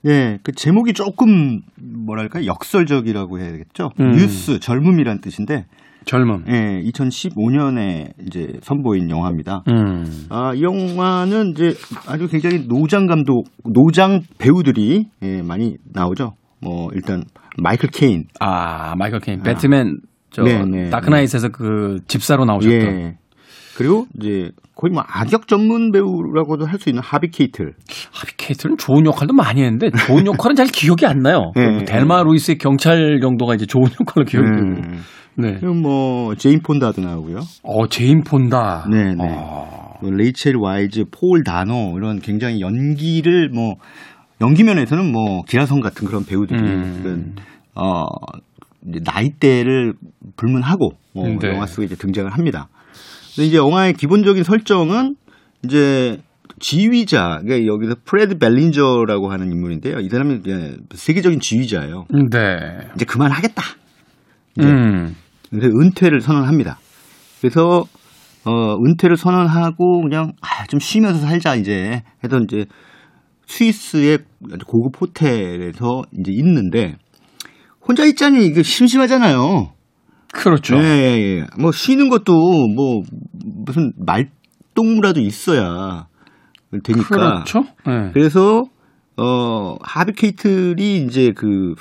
네, 0.02 0.40
그 0.44 0.54
제목이 0.54 0.94
조금 0.94 1.62
뭐랄까 1.76 2.46
역설적이라고 2.46 3.40
해야겠죠. 3.40 3.92
음. 4.00 4.12
뉴스, 4.12 4.60
젊음이란 4.60 5.22
뜻인데 5.22 5.66
젊음. 6.10 6.44
예, 6.48 6.82
2015년에 6.90 8.14
이제 8.26 8.54
선보인 8.64 9.12
영화입니다. 9.12 9.62
음. 9.68 10.26
아, 10.30 10.54
이 10.56 10.64
영화는 10.64 11.52
이제 11.52 11.76
아주 12.08 12.28
굉장히 12.28 12.66
노장 12.68 13.06
감독, 13.06 13.44
노장 13.64 14.22
배우들이 14.40 15.06
예, 15.22 15.42
많이 15.44 15.76
나오죠. 15.94 16.34
뭐 16.62 16.90
일단 16.96 17.24
마이클 17.62 17.90
케인. 17.90 18.24
아, 18.40 18.96
마이클 18.98 19.20
케인. 19.20 19.42
아. 19.42 19.44
배트맨 19.44 19.98
저 20.32 20.42
네, 20.42 20.64
네, 20.66 20.90
다크나잇에서 20.90 21.40
네. 21.40 21.50
그 21.54 21.98
집사로 22.08 22.44
나오셨던. 22.46 22.80
예. 22.82 23.18
그리고 23.78 24.08
이제 24.20 24.50
거의 24.76 24.92
뭐 24.92 25.04
악역 25.08 25.48
전문 25.48 25.92
배우라고도 25.92 26.66
할 26.66 26.80
수 26.80 26.90
있는 26.90 27.04
하비 27.04 27.30
케이틀. 27.30 27.74
하비 28.12 28.34
케이틀은 28.38 28.78
좋은 28.78 29.06
역할도 29.06 29.34
많이 29.36 29.62
했는데 29.62 29.92
좋은 30.08 30.26
역할은 30.28 30.56
잘 30.56 30.66
기억이 30.68 31.06
안 31.06 31.20
나요. 31.20 31.52
네, 31.56 31.70
뭐 31.70 31.84
델마 31.86 32.24
루이스의 32.24 32.58
경찰 32.58 33.20
정도가 33.22 33.54
이제 33.54 33.68
좋은 33.68 33.84
역할로 34.02 34.26
기억이 34.26 34.48
되고. 34.50 34.98
네. 35.36 35.52
네. 35.52 35.58
그리고 35.60 35.74
뭐 35.74 36.36
제인 36.36 36.62
폰다도 36.62 37.02
나오고요. 37.02 37.40
어, 37.64 37.88
제인 37.88 38.24
폰다. 38.24 38.88
네, 38.90 39.16
네. 39.16 39.26
어. 39.30 39.98
레이첼 40.02 40.56
와이즈, 40.56 41.06
폴 41.12 41.44
다노 41.44 41.98
이런 41.98 42.20
굉장히 42.20 42.62
연기를 42.62 43.50
뭐 43.50 43.76
연기 44.42 44.64
면에서는 44.64 45.12
뭐 45.12 45.44
기라성 45.44 45.82
같은 45.82 46.08
그런 46.08 46.26
배우들이 46.26 46.60
음. 46.60 47.36
어 47.76 48.06
나이대를 48.82 49.94
불문하고 50.38 50.92
뭐 51.14 51.28
네. 51.28 51.50
영화 51.50 51.66
속에 51.66 51.86
이제 51.86 51.96
등장을 51.96 52.32
합니다. 52.32 52.70
근데 53.36 53.48
이제 53.48 53.58
영화의 53.58 53.94
기본적인 53.94 54.44
설정은 54.44 55.16
이제 55.66 56.22
지휘자, 56.60 57.42
그러니까 57.44 57.68
여기서 57.68 57.96
프레드 58.06 58.38
벨린저라고 58.38 59.32
하는 59.32 59.52
인물인데요. 59.52 60.00
이 60.00 60.10
사람이 60.10 60.42
세계적인 60.94 61.40
지휘자예요. 61.40 62.06
네. 62.32 62.48
이제 62.96 63.06
그만하겠다. 63.06 63.64
음. 64.68 65.16
그래서 65.50 65.68
은퇴를 65.68 66.22
선언합니다. 66.22 66.80
그래서 67.40 67.86
어 68.46 68.76
은퇴를 68.86 69.18
선언하고 69.18 70.02
그냥 70.02 70.34
아, 70.42 70.66
좀 70.68 70.80
쉬면서 70.80 71.20
살자 71.20 71.56
이제 71.56 72.04
해서 72.24 72.40
이제 72.40 72.66
스위스의 73.48 74.20
고급 74.68 75.02
호텔에서 75.02 76.04
이제 76.18 76.32
있는데 76.32 76.96
혼자 77.86 78.06
있자니 78.06 78.46
이게 78.46 78.62
심심하잖아요. 78.62 79.74
그렇죠. 80.32 80.78
예, 80.78 80.82
예, 80.82 81.40
예. 81.40 81.46
뭐 81.60 81.72
쉬는 81.72 82.10
것도 82.10 82.34
뭐 82.76 83.02
무슨 83.66 83.94
말동무라도 83.98 85.20
있어야 85.22 86.08
되니까. 86.84 87.08
그렇죠. 87.08 87.64
네. 87.88 88.12
그래서 88.14 88.64
어 89.18 89.76
하비 89.82 90.14
케이틀이 90.14 90.98
이제 90.98 91.32
그 91.36 91.74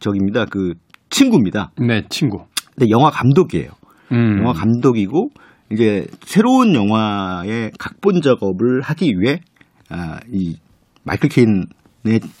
저기입니다. 0.00 0.46
그 0.46 0.74
친구입니다. 1.22 1.70
네, 1.78 2.02
친구. 2.08 2.44
근데 2.74 2.90
영화 2.90 3.10
감독이에요. 3.10 3.70
음. 4.12 4.38
영화 4.40 4.52
감독이고 4.52 5.28
이제 5.70 6.06
새로운 6.22 6.74
영화의 6.74 7.70
각본 7.78 8.20
작업을 8.22 8.82
하기 8.82 9.14
위해 9.18 9.40
아, 9.88 10.18
이 10.30 10.56
마이클 11.04 11.28
케인의 11.28 11.64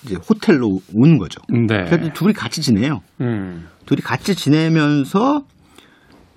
이제 0.04 0.16
호텔로 0.28 0.80
오는 0.94 1.18
거죠. 1.18 1.40
네. 1.48 1.84
그래서 1.88 2.12
둘이 2.12 2.32
같이 2.32 2.60
지내요. 2.60 3.00
음. 3.20 3.66
둘이 3.86 4.00
같이 4.00 4.34
지내면서 4.34 5.42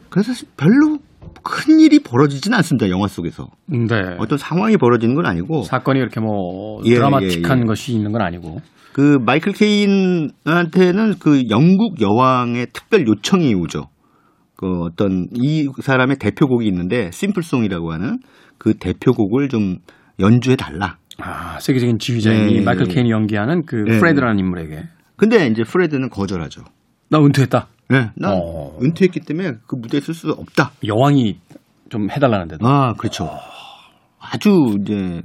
그래서 0.10 0.34
별로 0.56 1.00
큰 1.44 1.80
일이 1.80 2.00
벌어지지는 2.00 2.58
않습니다. 2.58 2.90
영화 2.90 3.08
속에서. 3.08 3.48
네. 3.68 4.16
어떤 4.18 4.38
상황이 4.38 4.78
벌어지는 4.78 5.16
건 5.16 5.26
아니고 5.26 5.64
사건이 5.64 6.00
이렇게 6.00 6.20
뭐 6.20 6.82
예, 6.86 6.96
드라마틱한 6.96 7.58
예, 7.58 7.62
예. 7.62 7.66
것이 7.66 7.94
있는 7.94 8.12
건 8.12 8.22
아니고 8.22 8.62
그 8.96 9.18
마이클 9.20 9.52
케인한테는 9.52 11.16
그 11.20 11.50
영국 11.50 12.00
여왕의 12.00 12.68
특별 12.72 13.06
요청이 13.06 13.54
오죠. 13.54 13.90
그 14.56 14.84
어떤 14.84 15.28
이 15.34 15.68
사람의 15.82 16.16
대표곡이 16.18 16.66
있는데 16.68 17.12
심플송이라고 17.12 17.92
하는 17.92 18.20
그 18.58 18.74
대표곡을 18.76 19.50
좀 19.50 19.80
연주해 20.22 20.56
달라. 20.56 20.96
아, 21.18 21.60
세계적인 21.60 22.00
지휘자인 22.00 22.54
네. 22.54 22.62
마이클 22.62 22.86
케인이 22.86 23.12
연기하는 23.12 23.66
그 23.66 23.76
네. 23.76 24.00
프레드라는 24.00 24.40
인물에게. 24.40 24.84
근데 25.18 25.46
이제 25.48 25.64
프레드는 25.64 26.10
거절하죠. 26.10 26.64
나 27.10 27.20
은퇴했다. 27.20 27.68
네, 27.90 28.12
나 28.16 28.32
어. 28.32 28.80
은퇴했기 28.82 29.20
때문에 29.20 29.56
그 29.68 29.76
무대에 29.76 30.00
쓸 30.00 30.14
수 30.14 30.30
없다. 30.30 30.72
여왕이 30.88 31.38
좀 31.90 32.10
해달라는데도. 32.10 32.66
아, 32.66 32.94
그렇죠. 32.94 33.30
아주 34.22 34.78
이제 34.80 35.22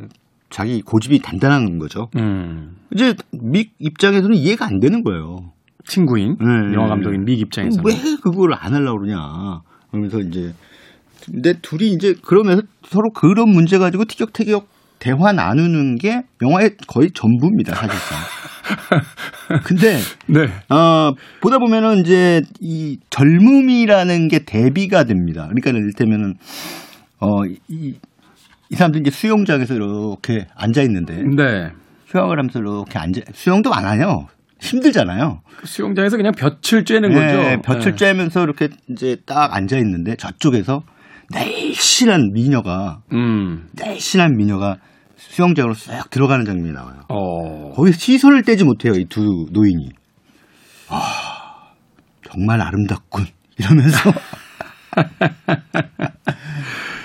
자기 0.50 0.82
고집이 0.82 1.20
단단한 1.20 1.78
거죠. 1.78 2.08
음. 2.16 2.76
이제 2.92 3.14
믹 3.32 3.72
입장에서는 3.78 4.36
이해가 4.36 4.66
안 4.66 4.80
되는 4.80 5.02
거예요. 5.02 5.52
친구인 5.86 6.36
네. 6.38 6.74
영화 6.74 6.88
감독인 6.88 7.24
믹 7.24 7.40
입장에서 7.40 7.80
왜 7.84 7.94
그걸 8.22 8.52
안 8.54 8.74
하려고 8.74 9.00
그러냐. 9.00 9.62
그러면서 9.90 10.18
이제 10.18 10.52
근데 11.24 11.54
둘이 11.60 11.90
이제 11.92 12.14
그러면서 12.22 12.62
서로 12.84 13.10
그런 13.10 13.50
문제 13.50 13.78
가지고 13.78 14.04
티격태격 14.04 14.68
대화 14.98 15.32
나누는 15.32 15.96
게 15.96 16.22
영화의 16.42 16.76
거의 16.86 17.10
전부입니다, 17.12 17.74
사실상. 17.74 18.18
근데 19.64 19.98
네. 20.26 20.48
어, 20.74 21.14
보다 21.40 21.58
보면은 21.58 22.00
이제 22.00 22.42
이 22.60 22.98
젊음이라는 23.08 24.28
게 24.28 24.44
대비가 24.44 25.04
됩니다. 25.04 25.48
그러니까 25.48 25.70
이를테면은 25.70 26.34
어, 27.18 27.44
이, 27.68 27.94
이 28.70 28.76
사람들 28.76 29.00
이제 29.00 29.10
수영장에서 29.10 29.74
이렇게 29.74 30.46
앉아 30.54 30.82
있는데 30.82 31.14
네. 31.36 31.70
수영을 32.06 32.38
하면서 32.38 32.58
이렇게 32.60 32.98
앉아 32.98 33.20
수영도 33.32 33.72
안 33.74 33.84
하요. 33.84 34.26
힘들잖아요. 34.60 35.40
그 35.56 35.66
수영장에서 35.66 36.16
그냥 36.16 36.32
볕을 36.38 36.84
쬐는 36.84 37.08
네, 37.08 37.14
거죠. 37.14 37.62
볕을 37.62 37.94
네. 37.96 38.12
쬐면서 38.12 38.42
이렇게 38.42 38.68
이제 38.90 39.16
딱 39.26 39.54
앉아 39.54 39.76
있는데 39.78 40.16
저쪽에서 40.16 40.82
날씬한 41.30 42.32
미녀가 42.32 43.00
음. 43.12 43.68
날씬한 43.74 44.36
미녀가 44.36 44.76
수영장으로 45.16 45.74
싹 45.74 46.10
들어가는 46.10 46.44
장면이 46.44 46.72
나와요. 46.72 47.00
어. 47.08 47.70
거기 47.74 47.92
시선을 47.92 48.42
떼지 48.42 48.64
못해요 48.64 48.92
이 48.94 49.04
두 49.08 49.46
노인이. 49.50 49.90
아 50.88 51.72
정말 52.30 52.60
아름답군 52.60 53.24
이러면서. 53.58 54.10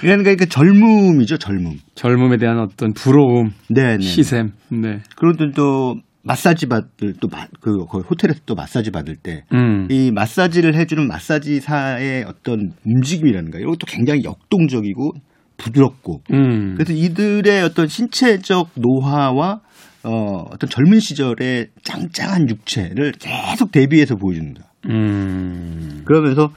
그러니까 0.01 0.35
그 0.35 0.47
젊음이죠 0.47 1.37
젊음. 1.37 1.79
젊음에 1.95 2.37
대한 2.37 2.59
어떤 2.59 2.93
부러움, 2.93 3.51
네네. 3.69 3.99
시샘. 3.99 4.51
네. 4.69 4.99
그런데 5.15 5.51
또 5.55 5.95
마사지 6.23 6.67
받을 6.67 7.13
또그 7.21 8.01
호텔에서 8.09 8.39
또 8.45 8.55
마사지 8.55 8.91
받을 8.91 9.15
때이 9.15 9.41
음. 9.53 9.87
마사지를 10.13 10.75
해주는 10.75 11.07
마사지사의 11.07 12.23
어떤 12.23 12.71
움직임이라는가 12.83 13.59
이런 13.59 13.71
것도 13.71 13.85
굉장히 13.87 14.23
역동적이고 14.23 15.11
부드럽고 15.57 16.21
음. 16.33 16.73
그래서 16.75 16.93
이들의 16.93 17.61
어떤 17.61 17.87
신체적 17.87 18.71
노화와 18.75 19.61
어, 20.03 20.45
어떤 20.51 20.69
젊은 20.69 20.99
시절의 20.99 21.67
짱짱한 21.83 22.49
육체를 22.49 23.13
계속 23.19 23.71
대비해서 23.71 24.15
보여준다. 24.15 24.63
음. 24.89 26.01
그러면서 26.05 26.51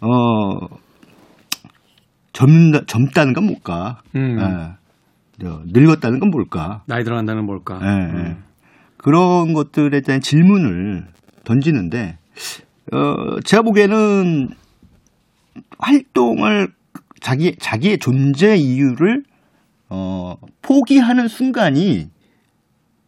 어 0.00 0.83
젊다 2.34 2.82
젊다는 2.86 3.32
건 3.32 3.46
뭘까? 3.46 4.02
음. 4.14 4.36
아, 4.38 4.76
늙었다는 5.38 6.20
건 6.20 6.30
뭘까? 6.30 6.82
나이 6.86 7.02
들어간다는 7.02 7.44
뭘까? 7.44 7.78
네, 7.78 7.86
음. 7.86 8.44
그런 8.98 9.54
것들에 9.54 10.02
대한 10.02 10.20
질문을 10.20 11.06
던지는데 11.44 12.18
어, 12.92 13.40
제가 13.44 13.62
보기에는 13.62 14.50
활동을 15.78 16.68
자기 17.20 17.56
자기의 17.58 17.98
존재 17.98 18.56
이유를 18.56 19.24
어, 19.88 20.36
포기하는 20.60 21.28
순간이 21.28 22.08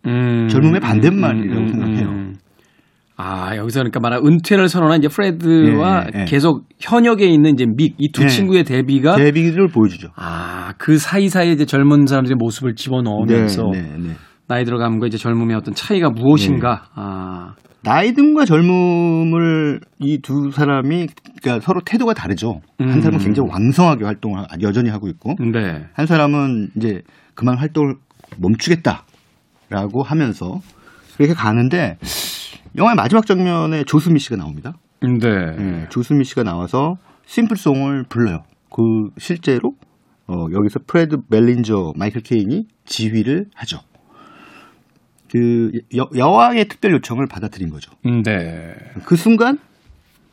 음, 0.06 0.48
젊음의 0.48 0.80
반대말이라고 0.80 1.60
음, 1.60 1.66
음, 1.66 1.68
생각해요. 1.68 2.25
음. 3.18 3.22
아 3.22 3.56
여기서 3.56 3.80
그러니까 3.80 4.00
말한 4.00 4.26
은퇴를 4.26 4.68
선언한 4.68 4.98
이제 4.98 5.08
프레드와 5.08 6.04
네, 6.04 6.10
네. 6.18 6.24
계속 6.26 6.64
현역에 6.80 7.26
있는 7.26 7.54
이제 7.54 7.64
믹 7.66 7.94
이두 7.98 8.22
네. 8.22 8.28
친구의 8.28 8.64
대비가 8.64 9.16
대비를 9.16 9.68
보여주죠. 9.68 10.08
아그 10.14 10.98
사이 10.98 11.28
사이에 11.28 11.52
이제 11.52 11.64
젊은 11.64 12.06
사람들의 12.06 12.36
모습을 12.38 12.74
집어넣으면서 12.74 13.70
네, 13.72 13.82
네, 13.82 13.96
네. 13.98 14.10
나이 14.48 14.64
들어감과 14.64 15.06
이제 15.06 15.16
젊음의 15.18 15.56
어떤 15.56 15.74
차이가 15.74 16.10
무엇인가. 16.10 16.82
네. 16.84 16.90
아. 16.94 17.54
나이 17.82 18.12
듦과 18.14 18.46
젊음을 18.46 19.80
이 20.00 20.18
두 20.20 20.50
사람이 20.50 21.06
그러니까 21.40 21.64
서로 21.64 21.80
태도가 21.84 22.14
다르죠. 22.14 22.60
음. 22.80 22.88
한 22.88 23.00
사람은 23.00 23.24
굉장히 23.24 23.48
왕성하게 23.48 24.04
활동을 24.04 24.44
여전히 24.62 24.90
하고 24.90 25.06
있고, 25.08 25.36
네. 25.52 25.84
한 25.92 26.06
사람은 26.06 26.70
이제 26.76 27.02
그만 27.34 27.56
활동을 27.58 27.94
멈추겠다라고 28.38 30.02
하면서 30.04 30.58
그렇게 31.16 31.32
가는데 31.34 31.96
영화의 32.76 32.94
마지막 32.96 33.26
장면에 33.26 33.84
조수미 33.84 34.18
씨가 34.18 34.36
나옵니다. 34.36 34.74
네. 35.00 35.56
네 35.56 35.86
조수미 35.90 36.24
씨가 36.24 36.42
나와서 36.42 36.96
심플송을 37.24 38.04
불러요. 38.08 38.42
그 38.70 39.10
실제로 39.18 39.72
어, 40.28 40.46
여기서 40.52 40.80
프레드 40.86 41.16
멜린저 41.28 41.92
마이클 41.96 42.20
케인이 42.20 42.64
지휘를 42.84 43.46
하죠. 43.54 43.78
그 45.30 45.70
여, 45.96 46.08
여왕의 46.16 46.66
특별 46.66 46.92
요청을 46.92 47.26
받아들인 47.26 47.70
거죠. 47.70 47.92
음, 48.06 48.22
네. 48.22 48.74
그 49.04 49.16
순간 49.16 49.58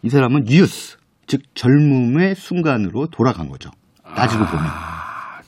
이 0.01 0.09
사람은 0.09 0.43
뉴스 0.45 0.97
즉 1.25 1.41
젊음의 1.55 2.35
순간으로 2.35 3.07
돌아간 3.07 3.49
거죠. 3.49 3.71
따지고 4.03 4.43
아, 4.43 4.51
보면. 4.51 4.65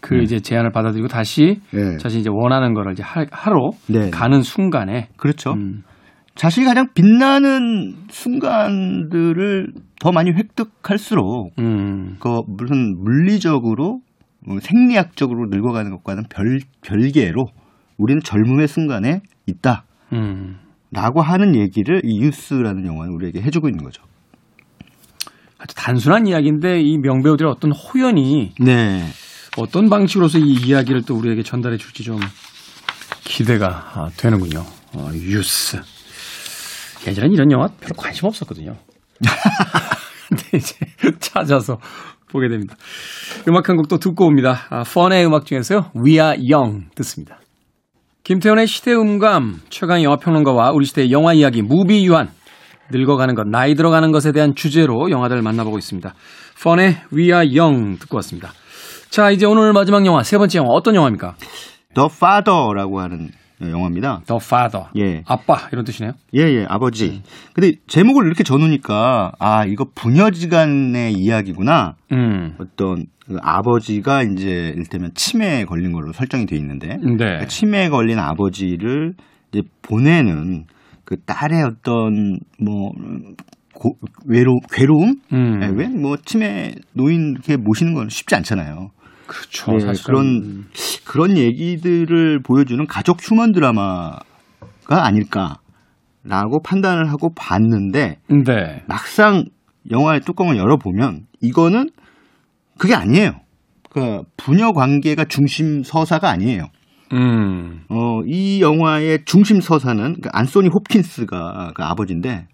그 0.02 0.14
네. 0.16 0.24
이제 0.24 0.40
제안을 0.40 0.72
받아들이고 0.72 1.08
다시 1.08 1.60
네. 1.72 1.98
자신이 1.98 2.22
이제 2.22 2.30
원하는 2.32 2.74
거를 2.74 2.94
이제 2.94 3.04
하, 3.04 3.50
러 3.50 3.72
네. 3.88 4.10
가는 4.10 4.42
순간에 4.42 5.10
그렇죠. 5.18 5.54
음. 5.54 5.84
자신이 6.36 6.66
가장 6.66 6.88
빛나는 6.94 7.96
순간들을 8.10 9.74
더 10.00 10.12
많이 10.12 10.32
획득할수록 10.32 11.54
음. 11.60 12.18
그 12.20 12.42
무슨 12.48 13.02
물리적으로 13.02 14.02
뭐 14.46 14.60
생리학적으로 14.60 15.48
늙어가는 15.50 15.92
것과는 15.92 16.24
별 16.30 16.60
별개로 16.82 17.46
우리는 17.98 18.22
젊음의 18.22 18.68
순간에 18.68 19.22
있다. 19.48 19.86
음. 20.14 20.58
라고 20.92 21.22
하는 21.22 21.56
얘기를 21.56 22.02
이 22.04 22.20
뉴스라는 22.20 22.86
영화는 22.86 23.14
우리에게 23.14 23.42
해주고 23.42 23.70
있는 23.70 23.84
거죠. 23.84 24.04
아주 25.58 25.74
단순한 25.76 26.28
이야기인데 26.28 26.82
이 26.82 26.98
명배우들의 26.98 27.50
어떤 27.50 27.72
호연이 27.72 28.54
네. 28.60 29.04
어떤 29.58 29.90
방식으로서 29.90 30.38
이 30.40 30.54
이야기를 30.54 31.04
또 31.04 31.16
우리에게 31.16 31.44
전달해 31.44 31.78
줄지 31.78 32.04
좀 32.04 32.20
기대가 33.24 33.68
아, 33.96 34.10
되는군요. 34.18 34.64
어, 34.94 35.10
뉴스. 35.12 35.82
예전엔 37.08 37.32
이런 37.32 37.52
영화 37.52 37.68
별로 37.80 37.94
관심 37.96 38.26
없었거든요. 38.26 38.76
근데 40.30 40.58
이제 40.58 40.76
찾아서 41.20 41.78
보게 42.32 42.48
됩니다. 42.50 42.76
음악 43.48 43.70
한 43.70 43.78
곡 43.78 43.88
또 43.88 43.98
듣고 43.98 44.26
옵니다. 44.26 44.66
아, 44.70 44.84
펀의 44.84 45.26
음악 45.26 45.46
중에서요. 45.46 45.92
We 45.96 46.14
Are 46.20 46.36
Young 46.52 46.88
듣습니다. 46.96 47.40
김태훈의 48.24 48.66
시대음감, 48.68 49.62
최강 49.70 50.02
영화평론가와 50.04 50.72
우리 50.72 50.86
시대의 50.86 51.12
영화 51.12 51.34
이야기, 51.34 51.62
무비 51.62 52.06
유한, 52.08 52.30
늙어가는 52.92 53.36
것, 53.36 53.48
나이 53.48 53.76
들어가는 53.76 54.12
것에 54.12 54.32
대한 54.32 54.56
주제로 54.56 55.12
영화들을 55.12 55.42
만나보고 55.44 55.78
있습니다. 55.78 56.14
펀의 56.64 56.98
We 57.14 57.26
Are 57.32 57.48
Young 57.60 58.00
듣고 58.00 58.18
왔습니다. 58.18 58.52
자, 59.12 59.30
이제 59.30 59.46
오늘 59.46 59.72
마지막 59.74 60.06
영화, 60.08 60.24
세 60.24 60.38
번째 60.40 60.58
영화, 60.58 60.70
어떤 60.72 60.96
영화입니까? 60.96 61.36
The 61.94 62.10
Father라고 62.12 63.00
하는 63.00 63.30
영화입니다. 63.62 64.22
The 64.26 64.40
Father. 64.42 64.88
예. 64.98 65.24
아빠 65.26 65.68
이런 65.72 65.86
뜻이네요. 65.86 66.14
예, 66.36 66.42
예, 66.42 66.66
아버지. 66.68 67.10
음. 67.10 67.24
근데 67.54 67.74
제목을 67.88 68.26
이렇게 68.26 68.44
전으니까 68.44 69.34
아 69.40 69.66
이거 69.66 69.86
부녀지간의 69.96 71.14
이야기구나. 71.14 71.96
음. 72.12 72.56
어떤 72.60 73.06
그 73.26 73.38
아버지가 73.42 74.24
이제 74.24 74.74
일테면 74.76 75.12
치매에 75.16 75.66
걸린 75.66 75.92
걸로 75.92 76.12
설정이 76.14 76.46
돼 76.46 76.56
있는데 76.58 76.98
네. 76.98 77.40
그 77.40 77.48
치매에 77.48 77.90
걸린 77.90 78.20
아버지를 78.20 79.14
이제 79.52 79.62
보내는 79.82 80.66
그 81.06 81.18
딸의 81.26 81.64
어떤 81.64 82.40
뭐 82.60 82.92
고, 83.74 83.98
외로 84.26 84.60
괴로움, 84.72 85.16
음. 85.34 85.60
네, 85.60 85.68
왜뭐 85.68 86.18
치매 86.26 86.74
노인 86.94 87.32
이렇게 87.32 87.58
모시는 87.58 87.94
건 87.94 88.10
쉽지 88.10 88.36
않잖아요. 88.36 88.92
그렇죠. 89.28 89.72
네, 89.78 89.94
그런 90.06 90.66
그런 91.06 91.38
얘기들을 91.38 92.42
보여주는 92.42 92.86
가족 92.88 93.18
휴먼 93.22 93.52
드라마가 93.52 94.26
아닐까라고 94.90 96.62
판단을 96.64 97.10
하고 97.10 97.34
봤는데 97.36 98.20
네. 98.28 98.84
막상 98.88 99.46
영화의 99.92 100.22
뚜껑을 100.22 100.58
열어보면 100.58 101.28
이거는 101.42 101.90
그게 102.78 102.94
아니에요. 102.94 103.42
그 103.90 104.24
부녀 104.36 104.72
관계가 104.72 105.26
중심 105.26 105.84
서사가 105.84 106.30
아니에요. 106.30 106.68
음. 107.14 107.84
어, 107.90 108.22
이 108.26 108.62
영화의 108.62 109.26
중심 109.26 109.62
서사는 109.62 110.18
그 110.22 110.30
안소니 110.34 110.70
홉킨스가 110.70 111.72
그 111.76 111.84
아버지인데 111.84 112.48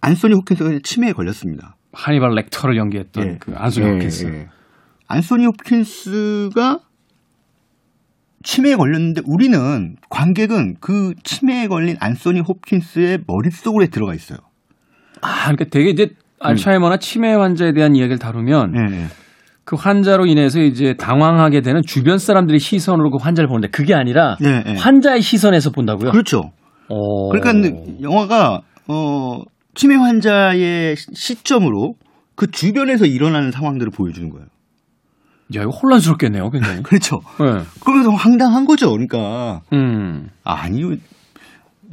안소니 0.00 0.34
홉킨스가 0.34 0.78
치매에 0.82 1.12
걸렸습니다. 1.12 1.76
하니발 1.92 2.30
렉터를 2.30 2.76
연기했던 2.76 3.26
예. 3.26 3.36
그 3.40 3.54
안소니 3.56 3.86
예, 3.86 3.90
홉킨스. 3.92 4.26
예. 4.26 4.48
안소니 5.08 5.46
홉킨스가 5.46 6.80
치매에 8.42 8.76
걸렸는데 8.76 9.22
우리는 9.26 9.96
관객은 10.08 10.76
그 10.80 11.14
치매에 11.24 11.66
걸린 11.68 11.96
안소니 12.00 12.40
홉킨스의 12.40 13.20
머릿속으로 13.26 13.86
들어가 13.86 14.14
있어요. 14.14 14.38
아, 15.20 15.44
그러니까 15.44 15.64
되게 15.70 15.90
이제 15.90 16.10
알츠하이머나 16.40 16.98
치매 16.98 17.32
환자에 17.34 17.72
대한 17.72 17.96
이야기를 17.96 18.18
다루면 18.18 18.72
네. 18.72 19.06
그 19.64 19.74
환자로 19.74 20.26
인해서 20.26 20.60
이제 20.60 20.94
당황하게 20.94 21.60
되는 21.62 21.82
주변 21.84 22.18
사람들의 22.18 22.60
시선으로 22.60 23.10
그 23.10 23.16
환자를 23.20 23.48
보는데 23.48 23.68
그게 23.68 23.94
아니라 23.94 24.36
네, 24.40 24.62
네. 24.62 24.76
환자의 24.76 25.22
시선에서 25.22 25.70
본다고요? 25.70 26.10
그렇죠. 26.12 26.52
오. 26.88 27.30
그러니까 27.30 27.76
영화가 28.00 28.60
어 28.86 29.40
치매 29.74 29.96
환자의 29.96 30.94
시- 30.94 31.06
시점으로 31.14 31.94
그 32.36 32.48
주변에서 32.50 33.06
일어나는 33.06 33.50
상황들을 33.50 33.90
보여주는 33.90 34.30
거예요. 34.30 34.46
야, 35.54 35.62
이거 35.62 35.70
혼란스럽겠네요, 35.70 36.50
굉장히. 36.50 36.82
그렇죠. 36.84 37.20
네. 37.38 37.62
그러면서 37.84 38.10
황당한 38.10 38.64
거죠. 38.64 38.90
그러니까 38.90 39.60
음. 39.72 40.28
아니, 40.44 40.80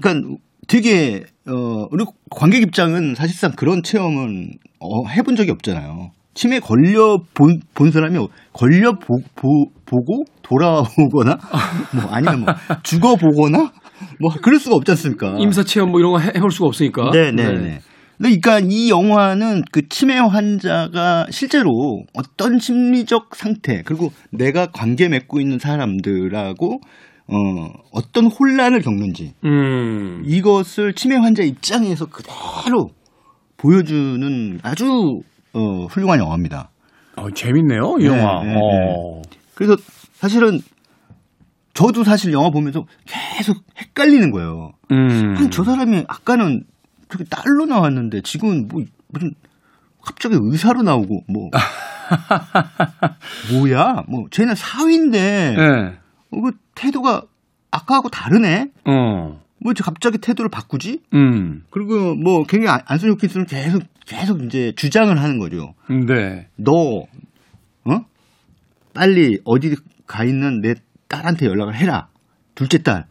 그러니까 0.02 0.38
되게 0.68 1.24
어 1.48 1.86
우리 1.92 2.06
관객 2.32 2.62
입장은 2.64 3.16
사실상 3.16 3.52
그런 3.52 3.84
체험은 3.84 4.52
어, 4.80 5.08
해본 5.10 5.36
적이 5.36 5.52
없잖아요. 5.52 6.12
치매 6.34 6.60
걸려 6.60 7.20
본, 7.36 7.60
본 7.76 7.92
사람이 7.92 8.18
걸려 8.54 8.94
보, 8.94 9.20
보, 9.36 9.66
보고 9.86 10.24
돌아오거나 10.42 11.38
뭐 11.94 12.06
아니면 12.12 12.40
뭐 12.46 12.54
죽어 12.82 13.16
보거나 13.16 13.72
뭐 14.20 14.32
그럴 14.42 14.58
수가 14.60 14.76
없지 14.78 14.92
않습니까? 14.92 15.36
임사 15.38 15.64
체험 15.64 15.92
뭐 15.92 16.00
이런 16.00 16.14
거 16.14 16.20
해- 16.20 16.32
해볼 16.36 16.50
수가 16.50 16.68
없으니까. 16.68 17.12
네, 17.12 17.32
네, 17.32 17.44
네. 17.44 17.54
근데 17.54 17.80
그러니까 18.24 18.60
이 18.60 18.90
영화는 18.90 19.64
그 19.70 19.90
치매 19.90 20.18
환자가 20.18 21.28
실제로 21.30 22.06
어떤 22.14 22.58
심리적 22.58 23.36
상태 23.36 23.82
그리고 23.84 24.14
내가 24.32 24.68
관계 24.68 25.10
맺고 25.10 25.42
있는 25.42 25.60
사람들하고 25.60 26.80
어 27.28 27.36
어떤 27.92 28.28
혼란을 28.28 28.82
겪는지 28.82 29.34
음. 29.44 30.24
이것을 30.26 30.94
치매 30.94 31.18
환자 31.18 31.44
입장에서 31.44 32.06
그대로 32.06 32.92
보여주는 33.58 34.58
아주 34.64 35.20
어 35.52 35.86
훌륭한 35.88 36.20
영화입니다. 36.20 36.70
어, 37.18 37.30
재밌네요, 37.30 37.98
이 38.00 38.04
네, 38.04 38.08
영화. 38.08 38.42
네, 38.42 38.54
네. 38.54 38.58
어. 38.58 39.22
그래서 39.54 39.76
사실은 40.14 40.62
저도 41.74 42.06
사실 42.06 42.32
영화 42.32 42.50
보면서 42.50 42.86
계속 43.06 43.58
헷갈리는 43.78 44.32
거예요. 44.32 44.72
음. 44.92 45.36
아니, 45.38 45.50
저 45.50 45.64
사람이 45.64 46.06
아까는 46.08 46.64
저기 47.14 47.26
딸로 47.30 47.68
나왔는데 47.68 48.22
지금은 48.22 48.68
뭐 48.68 48.84
무슨 49.10 49.36
갑자기 50.04 50.36
의사로 50.40 50.82
나오고 50.82 51.26
뭐 51.30 51.52
뭐야 53.52 54.04
뭐 54.08 54.26
쟤는 54.32 54.56
사위인데 54.56 55.56
네. 55.56 55.98
어, 56.32 56.42
그 56.42 56.52
태도가 56.74 57.22
아까하고 57.70 58.10
다르네 58.10 58.72
어. 58.86 59.40
뭐 59.60 59.72
이제 59.72 59.84
갑자기 59.84 60.18
태도를 60.18 60.50
바꾸지 60.50 61.02
음. 61.14 61.64
그리고 61.70 62.16
뭐 62.16 62.44
굉장히 62.46 62.74
안- 62.74 62.82
안소니 62.86 63.12
호킨스는 63.12 63.46
계속 63.46 63.84
계속 64.08 64.42
이제 64.44 64.74
주장을 64.76 65.16
하는 65.22 65.38
거죠 65.38 65.76
네. 65.88 66.48
너 66.56 66.72
어? 67.86 68.06
빨리 68.96 69.40
어디 69.46 69.76
가 70.08 70.24
있는 70.24 70.62
내 70.62 70.74
딸한테 71.08 71.46
연락을 71.46 71.76
해라 71.76 72.08
둘째 72.56 72.82
딸 72.82 73.06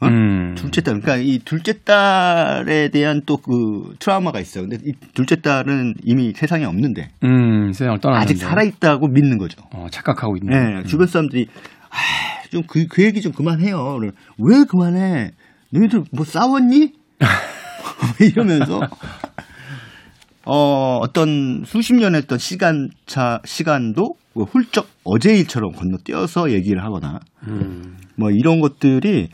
어? 0.00 0.06
음. 0.06 0.54
둘째 0.56 0.80
딸, 0.82 1.00
그러니까 1.00 1.16
이 1.16 1.40
둘째 1.44 1.82
딸에 1.82 2.88
대한 2.90 3.22
또 3.26 3.36
그 3.38 3.94
트라우마가 3.98 4.38
있어요. 4.40 4.68
근데 4.68 4.78
이 4.88 4.92
둘째 5.14 5.36
딸은 5.40 5.94
이미 6.04 6.32
세상에 6.36 6.64
없는데 6.64 7.08
음, 7.24 7.72
세상을 7.72 7.98
떠났는데. 8.00 8.22
아직 8.34 8.36
살아 8.40 8.62
있다고 8.62 9.08
믿는 9.08 9.38
거죠. 9.38 9.60
어, 9.72 9.86
착각하고 9.90 10.36
있네. 10.36 10.56
네, 10.56 10.82
주변 10.84 11.06
사람들이 11.08 11.46
아, 11.90 11.96
좀 12.50 12.62
그 12.66 12.86
그 12.88 13.02
얘기 13.04 13.20
좀 13.20 13.32
그만해요. 13.32 13.98
왜 14.38 14.64
그만해? 14.68 15.32
너희들 15.70 16.04
뭐 16.12 16.24
싸웠니? 16.24 16.92
이러면서 18.20 18.80
어 20.44 20.98
어떤 21.02 21.62
수십 21.66 21.94
년 21.94 22.14
했던 22.14 22.38
시간차 22.38 23.40
시간도 23.44 24.14
뭐 24.34 24.44
훌쩍 24.44 24.88
어제 25.04 25.36
일처럼 25.36 25.72
건너뛰어서 25.72 26.52
얘기를 26.52 26.82
하거나 26.82 27.20
음. 27.48 27.96
뭐 28.16 28.30
이런 28.30 28.60
것들이 28.60 29.28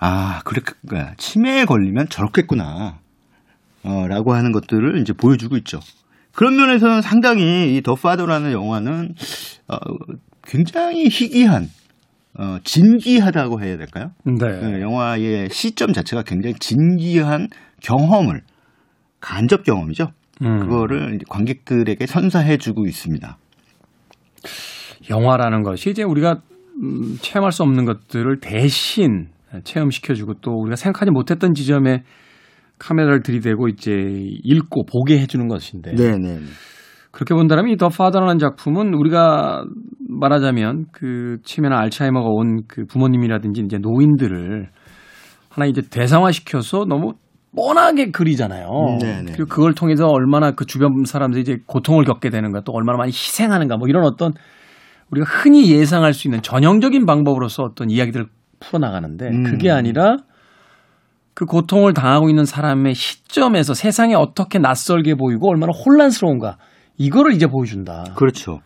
아 0.00 0.40
그렇게 0.44 0.72
그러니까 0.86 1.14
치매에 1.18 1.66
걸리면 1.66 2.08
저렇겠구나 2.08 2.98
어, 3.82 4.06
라고 4.08 4.34
하는 4.34 4.50
것들을 4.52 4.98
이제 5.00 5.12
보여주고 5.12 5.56
있죠. 5.58 5.80
그런 6.32 6.56
면에서는 6.56 7.02
상당히 7.02 7.76
이 7.76 7.82
더 7.82 7.94
파더라는 7.94 8.52
영화는 8.52 9.14
어, 9.68 9.76
굉장히 10.42 11.08
희귀한 11.08 11.68
어, 12.38 12.58
진기하다고 12.64 13.62
해야 13.62 13.76
될까요? 13.76 14.12
네. 14.24 14.60
네, 14.60 14.80
영화의 14.80 15.48
시점 15.50 15.92
자체가 15.92 16.22
굉장히 16.22 16.54
진기한 16.58 17.48
경험을 17.82 18.42
간접 19.20 19.64
경험이죠. 19.64 20.12
음. 20.42 20.60
그거를 20.60 21.18
관객들에게 21.28 22.06
선사해주고 22.06 22.86
있습니다. 22.86 23.36
영화라는 25.10 25.62
것이 25.62 25.90
이제 25.90 26.02
우리가 26.02 26.40
음, 26.82 27.18
체험할 27.20 27.52
수 27.52 27.62
없는 27.62 27.84
것들을 27.84 28.40
대신 28.40 29.28
체험시켜주고 29.64 30.34
또 30.40 30.52
우리가 30.52 30.76
생각하지 30.76 31.10
못했던 31.10 31.54
지점에 31.54 32.02
카메라를 32.78 33.22
들이대고 33.22 33.68
이제 33.68 33.92
읽고 33.92 34.84
보게 34.86 35.18
해주는 35.18 35.46
것인데 35.48 35.94
네네. 35.94 36.38
그렇게 37.10 37.34
본다면 37.34 37.68
이 37.68 37.76
더 37.76 37.88
파더라는 37.88 38.38
작품은 38.38 38.94
우리가 38.94 39.64
말하자면 40.08 40.86
그 40.92 41.38
치매나 41.44 41.78
알츠하이머가 41.80 42.28
온 42.28 42.62
그 42.68 42.84
부모님이라든지 42.86 43.62
이제 43.62 43.78
노인들을 43.78 44.68
하나 45.48 45.66
이제 45.66 45.82
대상화시켜서 45.82 46.84
너무 46.86 47.14
뻔하게 47.56 48.12
그리잖아요. 48.12 48.68
음, 48.68 48.98
네네. 48.98 49.32
그리고 49.32 49.46
그걸 49.48 49.74
통해서 49.74 50.06
얼마나 50.06 50.52
그 50.52 50.64
주변 50.66 51.04
사람들이 51.04 51.42
이제 51.42 51.58
고통을 51.66 52.04
겪게 52.04 52.30
되는가 52.30 52.60
또 52.60 52.72
얼마나 52.72 52.96
많이 52.98 53.08
희생하는가 53.08 53.76
뭐 53.76 53.88
이런 53.88 54.04
어떤 54.04 54.32
우리가 55.10 55.26
흔히 55.28 55.68
예상할 55.72 56.14
수 56.14 56.28
있는 56.28 56.42
전형적인 56.42 57.04
방법으로서 57.06 57.64
어떤 57.64 57.90
이야기들을 57.90 58.26
풀어나가는데 58.60 59.28
음. 59.28 59.44
그게 59.44 59.70
아니라 59.70 60.18
그 61.34 61.46
고통을 61.46 61.94
당하고 61.94 62.28
있는 62.28 62.44
사람의 62.44 62.94
시점에서 62.94 63.74
세상에 63.74 64.14
어떻게 64.14 64.58
낯설게 64.58 65.14
보이고 65.14 65.48
얼마나 65.48 65.72
혼란스러운가 65.72 66.58
이거를 66.98 67.32
이제 67.32 67.46
보여준다. 67.46 68.12
그렇죠. 68.14 68.60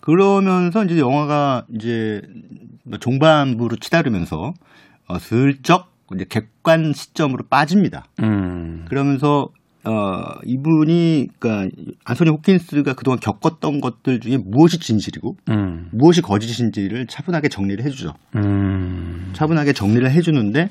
그러면서 0.00 0.84
이제 0.84 0.98
영화가 0.98 1.66
이제 1.74 2.22
뭐 2.82 2.98
종반부로 2.98 3.76
치달으면서 3.76 4.54
어, 5.06 5.18
슬쩍 5.18 5.92
이제 6.14 6.24
객관 6.28 6.92
시점으로 6.92 7.44
빠집니다. 7.48 8.06
음. 8.20 8.86
그러면서 8.88 9.50
어 9.88 10.38
이분이 10.44 11.28
그러니까 11.38 11.74
안소니 12.04 12.28
호킨스가 12.28 12.92
그동안 12.92 13.18
겪었던 13.20 13.80
것들 13.80 14.20
중에 14.20 14.36
무엇이 14.36 14.78
진실이고 14.78 15.36
음. 15.48 15.88
무엇이 15.92 16.20
거짓인지를 16.20 17.06
차분하게 17.06 17.48
정리를 17.48 17.82
해주죠. 17.86 18.12
음. 18.36 19.30
차분하게 19.32 19.72
정리를 19.72 20.10
해주는데 20.10 20.68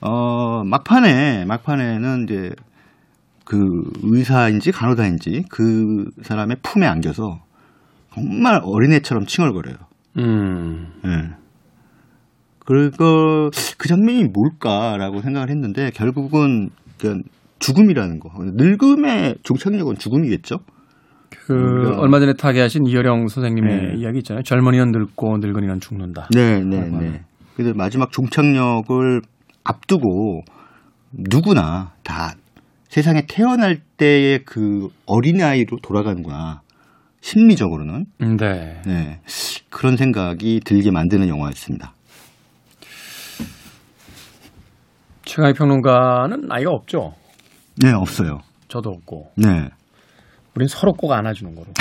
어 0.00 0.64
막판에 0.64 1.44
막판에는 1.44 2.24
이제 2.24 2.50
그 3.44 3.58
의사인지 4.02 4.72
간호사인지 4.72 5.44
그 5.50 6.10
사람의 6.22 6.56
품에 6.62 6.86
안겨서 6.86 7.42
정말 8.14 8.62
어린애처럼 8.64 9.26
칭얼거려요. 9.26 9.76
음. 10.16 10.92
예. 11.04 11.34
그리고 12.64 13.50
그 13.76 13.88
장면이 13.88 14.24
뭘까라고 14.24 15.20
생각을 15.20 15.50
했는데 15.50 15.90
결국은 15.90 16.70
그 16.98 17.20
죽음이라는 17.58 18.20
거. 18.20 18.30
늙음의 18.38 19.36
종착역은 19.42 19.96
죽음이겠죠. 19.96 20.56
그 21.30 21.54
우리가- 21.54 21.98
얼마 21.98 22.20
전에 22.20 22.34
타계하신 22.34 22.86
이효령 22.86 23.28
선생님의 23.28 23.76
네. 23.94 23.98
이야기 23.98 24.18
있잖아요. 24.18 24.42
젊은이는 24.42 24.90
늙고 24.92 25.38
늙은이는 25.38 25.80
죽는다. 25.80 26.28
네, 26.34 26.60
네. 26.60 26.88
네. 26.88 27.22
근데 27.56 27.72
마지막 27.74 28.12
종착역을 28.12 29.22
앞두고 29.64 30.42
누구나 31.12 31.92
다 32.02 32.32
세상에 32.88 33.22
태어날 33.28 33.78
때의 33.96 34.44
그 34.44 34.88
어린아이로 35.06 35.78
돌아가는구나. 35.82 36.60
심리적으로는. 37.20 38.04
음, 38.22 38.36
네. 38.36 38.80
네. 38.86 39.20
그런 39.70 39.96
생각이 39.96 40.60
들게 40.64 40.90
만드는 40.92 41.28
영화였습니다. 41.28 41.92
최강희 45.24 45.54
평론가는 45.54 46.42
나이가 46.46 46.70
없죠. 46.70 47.14
네, 47.76 47.92
없어요. 47.92 48.40
저도 48.68 48.90
없고. 48.90 49.32
네. 49.36 49.68
우린 50.54 50.68
서로 50.68 50.92
꼭 50.94 51.12
안아주는 51.12 51.54
거로. 51.54 51.66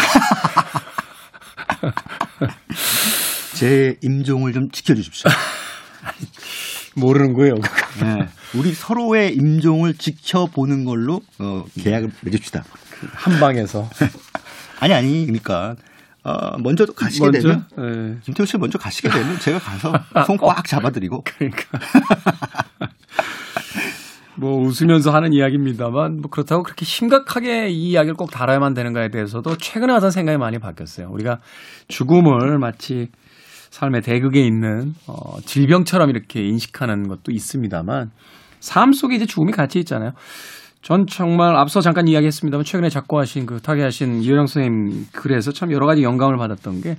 제 3.56 3.98
임종을 4.02 4.54
좀 4.54 4.70
지켜주십시오. 4.70 5.32
모르는 6.96 7.34
거예요. 7.34 7.56
네. 8.02 8.28
우리 8.56 8.74
서로의 8.74 9.34
임종을 9.36 9.96
지켜보는 9.96 10.86
걸로 10.86 11.22
어, 11.40 11.66
계약을 11.82 12.12
맺읍시다. 12.22 12.64
한 13.14 13.40
방에서. 13.40 13.90
아니 14.80 14.94
아니 14.94 15.26
그러니까 15.26 15.76
어, 16.24 16.58
먼저 16.58 16.86
가시게 16.86 17.26
먼저? 17.26 17.42
되면 17.42 17.68
네. 18.14 18.18
김태우 18.24 18.46
씨 18.46 18.58
먼저 18.58 18.78
가시게 18.78 19.10
되면 19.10 19.40
제가 19.40 19.60
가서 19.60 19.94
손 20.26 20.38
꽉 20.38 20.66
잡아드리고 20.68 21.24
그러니까 21.24 21.80
뭐 24.38 24.60
웃으면서 24.60 25.12
하는 25.12 25.34
이야기입니다만 25.34 26.21
뭐 26.21 26.30
그렇다고 26.30 26.63
그렇게 26.63 26.86
심각하게 26.86 27.69
이 27.69 27.89
이야기를 27.89 28.15
꼭 28.15 28.32
다뤄야만 28.32 28.74
되는가에 28.74 29.10
대해서도 29.10 29.58
최근에 29.58 29.93
와서 29.93 30.10
생각이 30.10 30.38
많이 30.38 30.60
바뀌었어요. 30.60 31.10
우리가 31.12 31.39
죽음을 31.88 32.58
마치 32.60 33.10
삶의 33.71 34.02
대극에 34.02 34.39
있는 34.41 34.93
어, 35.08 35.39
질병처럼 35.41 36.10
이렇게 36.10 36.41
인식하는 36.41 37.08
것도 37.08 37.32
있습니다만 37.32 38.12
삶 38.60 38.93
속에 38.93 39.15
이제 39.15 39.26
죽음이 39.26 39.52
같이 39.52 39.80
있잖아요. 39.80 40.12
전 40.82 41.08
정말 41.08 41.56
앞서 41.56 41.82
잠깐 41.82 42.08
이야기했습니다만 42.08 42.63
최근에 42.63 42.89
작고하신 42.89 43.48
그 43.48 43.60
타계하신 43.60 44.21
이효영 44.21 44.48
선생님 44.48 45.08
글에서 45.13 45.52
참 45.52 45.71
여러 45.71 45.88
가지 45.88 46.04
영감을 46.04 46.38
받았던 46.38 46.82
게 46.82 46.98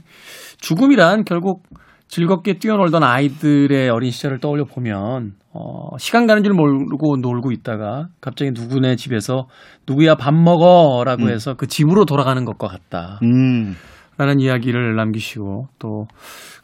죽음이란 0.61 1.25
결국 1.25 1.63
즐겁게 2.09 2.59
뛰어놀던 2.59 3.03
아이들의 3.03 3.89
어린 3.89 4.11
시절을 4.11 4.41
떠올려 4.41 4.65
보면 4.65 5.35
어, 5.59 5.97
시간 5.99 6.27
가는 6.27 6.43
줄 6.43 6.53
모르고 6.53 7.17
놀고 7.17 7.53
있다가 7.53 8.09
갑자기 8.21 8.51
누구네 8.53 8.97
집에서 8.97 9.47
누구야 9.89 10.17
밥 10.17 10.35
먹어 10.35 11.03
라고 11.05 11.25
음. 11.25 11.29
해서 11.31 11.55
그 11.55 11.67
집으로 11.67 12.05
돌아가는 12.05 12.45
것과 12.45 12.69
같다. 12.69 13.21
음. 13.23 13.75
라는 14.19 14.41
이야기를 14.41 14.97
남기시고 14.97 15.69
또 15.79 16.07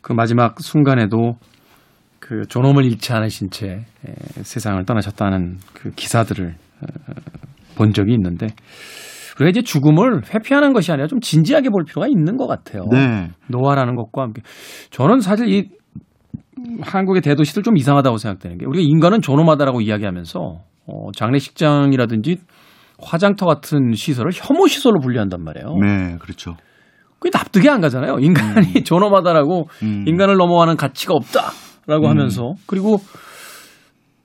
그 0.03 0.13
마지막 0.13 0.61
순간에도 0.61 1.37
그 2.19 2.43
존엄을 2.49 2.85
잃지 2.85 3.13
않으신 3.13 3.51
채 3.51 3.85
에, 4.07 4.15
세상을 4.43 4.85
떠나셨다는 4.85 5.59
그 5.73 5.91
기사들을 5.93 6.49
어, 6.49 7.13
본 7.77 7.93
적이 7.93 8.15
있는데 8.15 8.49
우리가 9.37 9.49
이제 9.49 9.63
죽음을 9.63 10.23
회피하는 10.35 10.73
것이 10.73 10.93
아니라 10.93 11.07
좀 11.07 11.21
진지하게 11.21 11.71
볼 11.71 11.85
필요가 11.85 12.07
있는 12.07 12.37
것 12.37 12.47
같아요. 12.47 12.85
네. 12.91 13.31
노화라는 13.49 13.95
것과 13.95 14.23
함께 14.23 14.43
저는 14.91 15.21
사실 15.21 15.49
이 15.49 15.71
한국의 16.81 17.23
대도시들 17.23 17.63
좀 17.63 17.77
이상하다고 17.77 18.17
생각되는 18.17 18.59
게 18.59 18.67
우리가 18.67 18.85
인간은 18.87 19.21
존엄하다라고 19.21 19.81
이야기하면서 19.81 20.39
어, 20.87 21.13
장례식장이라든지 21.17 22.39
화장터 23.01 23.47
같은 23.47 23.93
시설을 23.93 24.31
혐오 24.35 24.67
시설로 24.67 25.01
분류한단 25.01 25.43
말이에요. 25.43 25.77
네, 25.77 26.17
그렇죠. 26.21 26.57
그게 27.19 27.31
납득이 27.37 27.69
안 27.69 27.81
가잖아요. 27.81 28.19
인간이 28.21 28.67
음. 28.77 28.83
존엄하다라고 28.85 29.69
음. 29.83 30.05
인간을 30.07 30.37
넘어가는 30.37 30.77
가치가 30.77 31.15
없다라고 31.15 32.07
음. 32.07 32.11
하면서 32.11 32.55
그리고 32.67 32.99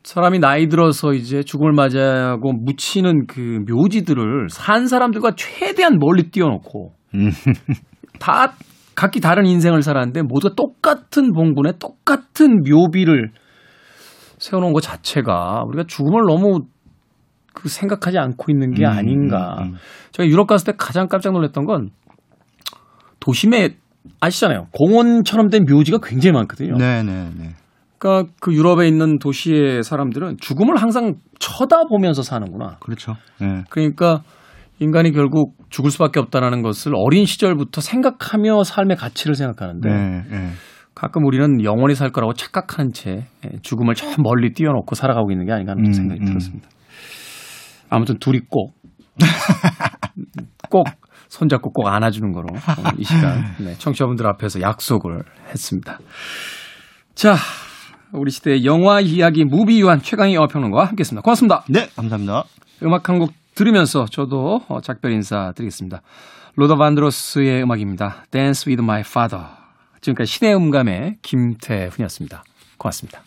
사람이 0.03 0.39
나이 0.39 0.67
들어서 0.67 1.13
이제 1.13 1.43
죽음을 1.43 1.73
맞이하고 1.73 2.53
묻히는 2.53 3.27
그 3.27 3.59
묘지들을 3.67 4.47
산 4.49 4.87
사람들과 4.87 5.33
최대한 5.35 5.97
멀리 5.99 6.31
띄워놓고 6.31 6.93
음. 7.15 7.31
다 8.19 8.53
각기 8.97 9.21
다른 9.21 9.45
인생을 9.45 9.83
살았는데 9.83 10.23
모두 10.23 10.55
똑같은 10.55 11.31
봉분에 11.31 11.73
똑같은 11.77 12.63
묘비를 12.63 13.31
세워놓은 14.39 14.73
것 14.73 14.81
자체가 14.81 15.65
우리가 15.67 15.83
죽음을 15.87 16.23
너무 16.27 16.61
그 17.53 17.69
생각하지 17.69 18.17
않고 18.17 18.45
있는 18.49 18.73
게 18.73 18.85
음, 18.85 18.89
아닌가. 18.89 19.57
음, 19.59 19.65
음. 19.65 19.75
제가 20.13 20.27
유럽 20.27 20.47
갔을 20.47 20.73
때 20.73 20.73
가장 20.75 21.07
깜짝 21.07 21.33
놀랐던 21.33 21.65
건 21.65 21.91
도심에 23.19 23.75
아시잖아요. 24.19 24.69
공원처럼 24.71 25.49
된 25.49 25.65
묘지가 25.69 25.99
굉장히 26.03 26.33
많거든요. 26.33 26.75
네, 26.77 27.03
네, 27.03 27.29
네. 27.37 27.49
그러니까 27.99 28.31
그 28.41 28.51
유럽에 28.51 28.87
있는 28.87 29.19
도시의 29.19 29.83
사람들은 29.83 30.37
죽음을 30.41 30.75
항상 30.75 31.17
쳐다보면서 31.37 32.23
사는구나. 32.23 32.77
그렇죠. 32.79 33.13
네. 33.39 33.63
그러니까 33.69 34.23
인간이 34.79 35.11
결국 35.11 35.55
죽을 35.69 35.91
수밖에 35.91 36.19
없다라는 36.19 36.61
것을 36.61 36.93
어린 36.95 37.25
시절부터 37.25 37.81
생각하며 37.81 38.63
삶의 38.63 38.97
가치를 38.97 39.35
생각하는데 39.35 39.89
네, 39.89 40.23
네. 40.29 40.49
가끔 40.95 41.25
우리는 41.25 41.63
영원히 41.63 41.93
살 41.93 42.11
거라고 42.11 42.33
착각하는 42.33 42.91
채 42.91 43.25
죽음을 43.61 43.93
저 43.95 44.07
멀리 44.21 44.53
띄워놓고 44.53 44.95
살아가고 44.95 45.31
있는 45.31 45.45
게 45.45 45.51
아닌가 45.51 45.73
하는 45.73 45.85
음, 45.85 45.91
생각이 45.91 46.21
음. 46.21 46.25
들었습니다. 46.25 46.69
아무튼 47.89 48.17
둘이 48.19 48.39
꼭, 48.49 48.73
꼭 50.69 50.87
손잡고 51.29 51.71
꼭 51.71 51.87
안아주는 51.87 52.31
거로 52.31 52.47
이 52.97 53.03
시간 53.03 53.43
네, 53.59 53.75
청취자분들 53.77 54.25
앞에서 54.27 54.61
약속을 54.61 55.23
했습니다. 55.49 55.99
자, 57.13 57.35
우리 58.13 58.31
시대의 58.31 58.65
영화 58.65 58.99
이야기 58.99 59.43
무비 59.43 59.81
유한 59.81 60.01
최강희 60.01 60.33
영화평론가와 60.35 60.85
함께했습니다. 60.87 61.21
고맙습니다. 61.21 61.63
네, 61.69 61.89
감사합니다. 61.95 62.43
음악 62.83 63.09
한곡 63.09 63.33
들으면서 63.57 64.05
저도 64.05 64.61
어, 64.67 64.81
작별 64.81 65.11
인사 65.11 65.51
드리겠습니다. 65.55 66.03
로더 66.55 66.77
반드로스의 66.77 67.63
음악입니다. 67.63 68.25
Dance 68.29 68.69
with 68.69 68.83
my 68.83 69.01
father. 69.01 69.45
지금까지 70.01 70.31
신의 70.31 70.55
음감의 70.55 71.17
김태훈이었습니다. 71.23 72.43
고맙습니다. 72.77 73.21